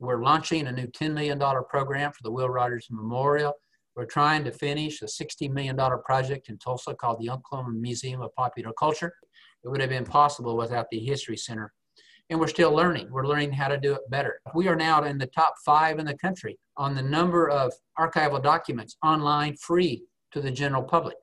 [0.04, 3.54] we're launching a new $10 million program for the Will Rogers Memorial.
[3.96, 8.34] We're trying to finish a $60 million project in Tulsa called the Oklahoma Museum of
[8.36, 9.14] Popular Culture.
[9.64, 11.72] It would have been possible without the History Center.
[12.30, 13.12] And we're still learning.
[13.12, 14.40] We're learning how to do it better.
[14.56, 18.42] We are now in the top five in the country on the number of archival
[18.42, 21.18] documents online free to the general public.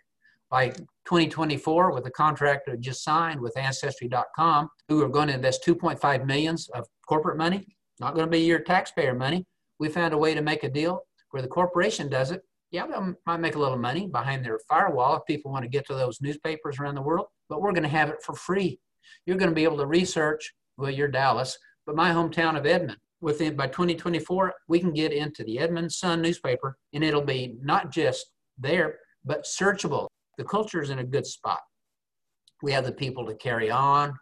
[0.50, 6.26] By 2024, with the contract just signed with Ancestry.com, who are going to invest 2.5
[6.26, 7.66] millions of corporate money,
[8.00, 9.44] not going to be your taxpayer money.
[9.78, 12.42] We found a way to make a deal where the corporation does it.
[12.72, 12.96] Yeah, they
[13.26, 16.20] might make a little money behind their firewall if people want to get to those
[16.20, 18.78] newspapers around the world, but we're going to have it for free.
[19.26, 21.56] You're going to be able to research, well, you're Dallas,
[21.86, 26.22] but my hometown of Edmond, within by 2024, we can get into the Edmond Sun
[26.22, 30.06] newspaper and it'll be not just there, but searchable.
[30.38, 31.60] The culture is in a good spot.
[32.62, 34.14] We have the people to carry on.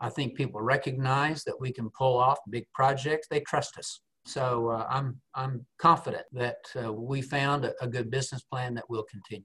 [0.00, 3.26] I think people recognize that we can pull off big projects.
[3.28, 4.00] They trust us.
[4.26, 8.84] So uh, I'm I'm confident that uh, we found a, a good business plan that
[8.88, 9.44] will continue.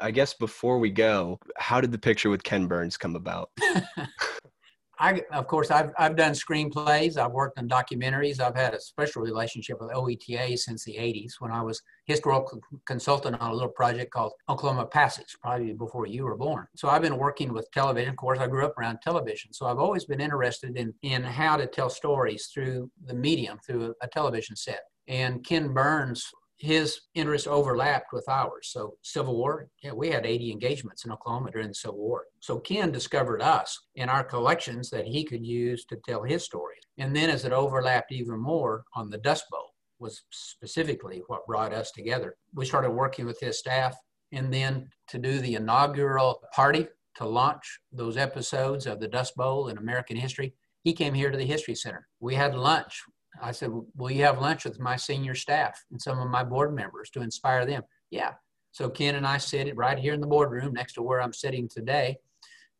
[0.00, 3.50] I guess before we go, how did the picture with Ken Burns come about?
[4.98, 7.18] I, of course, I've, I've done screenplays.
[7.18, 8.40] I've worked on documentaries.
[8.40, 13.40] I've had a special relationship with OETA since the 80s when I was historical consultant
[13.40, 16.66] on a little project called Oklahoma Passage, probably before you were born.
[16.76, 18.10] So I've been working with television.
[18.10, 19.52] Of course, I grew up around television.
[19.52, 23.94] So I've always been interested in, in how to tell stories through the medium, through
[24.00, 24.80] a, a television set.
[25.08, 28.70] And Ken Burns his interests overlapped with ours.
[28.72, 32.24] So Civil War, yeah, we had 80 engagements in Oklahoma during the Civil War.
[32.40, 36.76] So Ken discovered us in our collections that he could use to tell his story.
[36.98, 41.72] And then as it overlapped even more on the Dust Bowl was specifically what brought
[41.72, 42.36] us together.
[42.54, 43.96] We started working with his staff
[44.32, 49.68] and then to do the inaugural party to launch those episodes of the Dust Bowl
[49.68, 52.06] in American history, he came here to the History Center.
[52.20, 53.02] We had lunch
[53.42, 56.74] I said, Will you have lunch with my senior staff and some of my board
[56.74, 57.82] members to inspire them?
[58.10, 58.32] Yeah.
[58.72, 61.68] So Ken and I sit right here in the boardroom next to where I'm sitting
[61.68, 62.18] today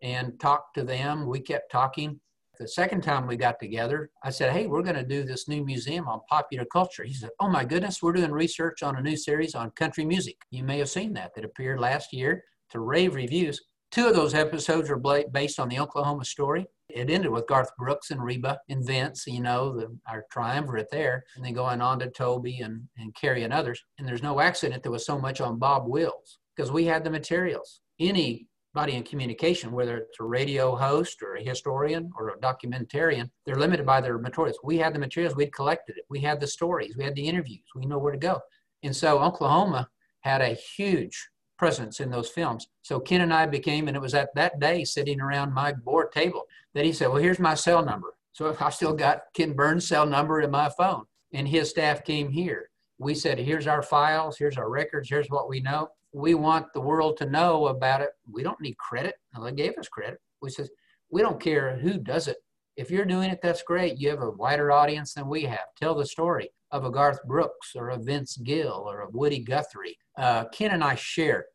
[0.03, 1.27] and talked to them.
[1.27, 2.21] We kept talking.
[2.59, 5.65] The second time we got together, I said, Hey, we're going to do this new
[5.65, 7.05] museum on popular culture.
[7.05, 10.37] He said, Oh my goodness, we're doing research on a new series on country music.
[10.51, 13.61] You may have seen that, that appeared last year to rave reviews.
[13.91, 14.97] Two of those episodes are
[15.33, 16.67] based on the Oklahoma story.
[16.89, 21.25] It ended with Garth Brooks and Reba and Vince, you know, the, our triumvirate there,
[21.35, 23.83] and then going on to Toby and, and Carrie and others.
[23.99, 27.11] And there's no accident there was so much on Bob Wills because we had the
[27.11, 27.81] materials.
[27.99, 33.57] Anybody in communication, whether it's a radio host or a historian or a documentarian, they're
[33.57, 34.59] limited by their materials.
[34.63, 36.05] We had the materials, we'd collected it.
[36.09, 38.41] We had the stories, we had the interviews, we know where to go.
[38.83, 39.89] And so Oklahoma
[40.21, 41.29] had a huge
[41.59, 42.69] presence in those films.
[42.83, 46.13] So Ken and I became, and it was at that day sitting around my board
[46.13, 46.45] table
[46.75, 48.15] that he said, Well, here's my cell number.
[48.33, 51.05] So I still got Ken Burns' cell number in my phone.
[51.33, 52.71] And his staff came here.
[52.99, 55.89] We said, Here's our files, here's our records, here's what we know.
[56.13, 58.11] We want the world to know about it.
[58.31, 59.15] We don't need credit.
[59.43, 60.19] They gave us credit.
[60.41, 60.69] We said,
[61.11, 62.37] We don't care who does it.
[62.77, 63.99] If you're doing it, that's great.
[63.99, 65.65] You have a wider audience than we have.
[65.81, 69.97] Tell the story of a Garth Brooks or a Vince Gill or a Woody Guthrie.
[70.19, 71.47] Uh, Ken and I share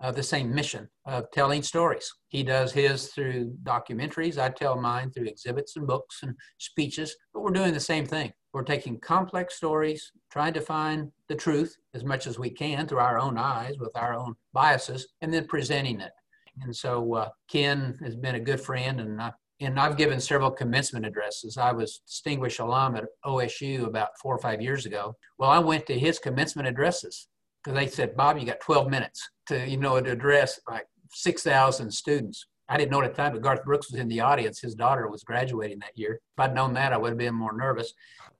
[0.00, 2.12] uh, the same mission of telling stories.
[2.28, 4.36] He does his through documentaries.
[4.36, 8.32] I tell mine through exhibits and books and speeches, but we're doing the same thing.
[8.52, 12.98] We're taking complex stories, trying to find the truth as much as we can through
[12.98, 16.12] our own eyes with our own biases, and then presenting it.
[16.60, 19.32] And so uh, Ken has been a good friend, and I,
[19.64, 21.56] and I've given several commencement addresses.
[21.56, 25.14] I was distinguished alum at OSU about four or five years ago.
[25.38, 27.28] Well, I went to his commencement addresses
[27.62, 31.90] because they said, Bob, you got 12 minutes to, you know, to address like 6,000
[31.90, 32.46] students.
[32.68, 34.60] I didn't know at the time, but Garth Brooks was in the audience.
[34.60, 36.14] His daughter was graduating that year.
[36.14, 37.92] If I'd known that, I would have been more nervous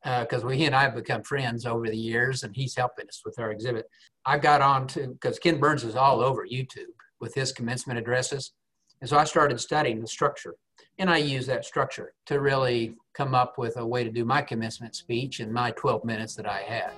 [0.02, 3.20] because uh, he and I have become friends over the years, and he's helping us
[3.24, 3.86] with our exhibit.
[4.24, 8.52] I got on to, because Ken Burns is all over YouTube with his commencement addresses.
[9.00, 10.54] And so I started studying the structure
[10.98, 14.42] and I use that structure to really come up with a way to do my
[14.42, 16.92] commencement speech in my 12 minutes that I had.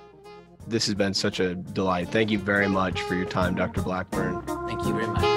[0.67, 2.09] This has been such a delight.
[2.09, 3.81] Thank you very much for your time, Dr.
[3.81, 4.41] Blackburn.
[4.67, 5.34] Thank you very much.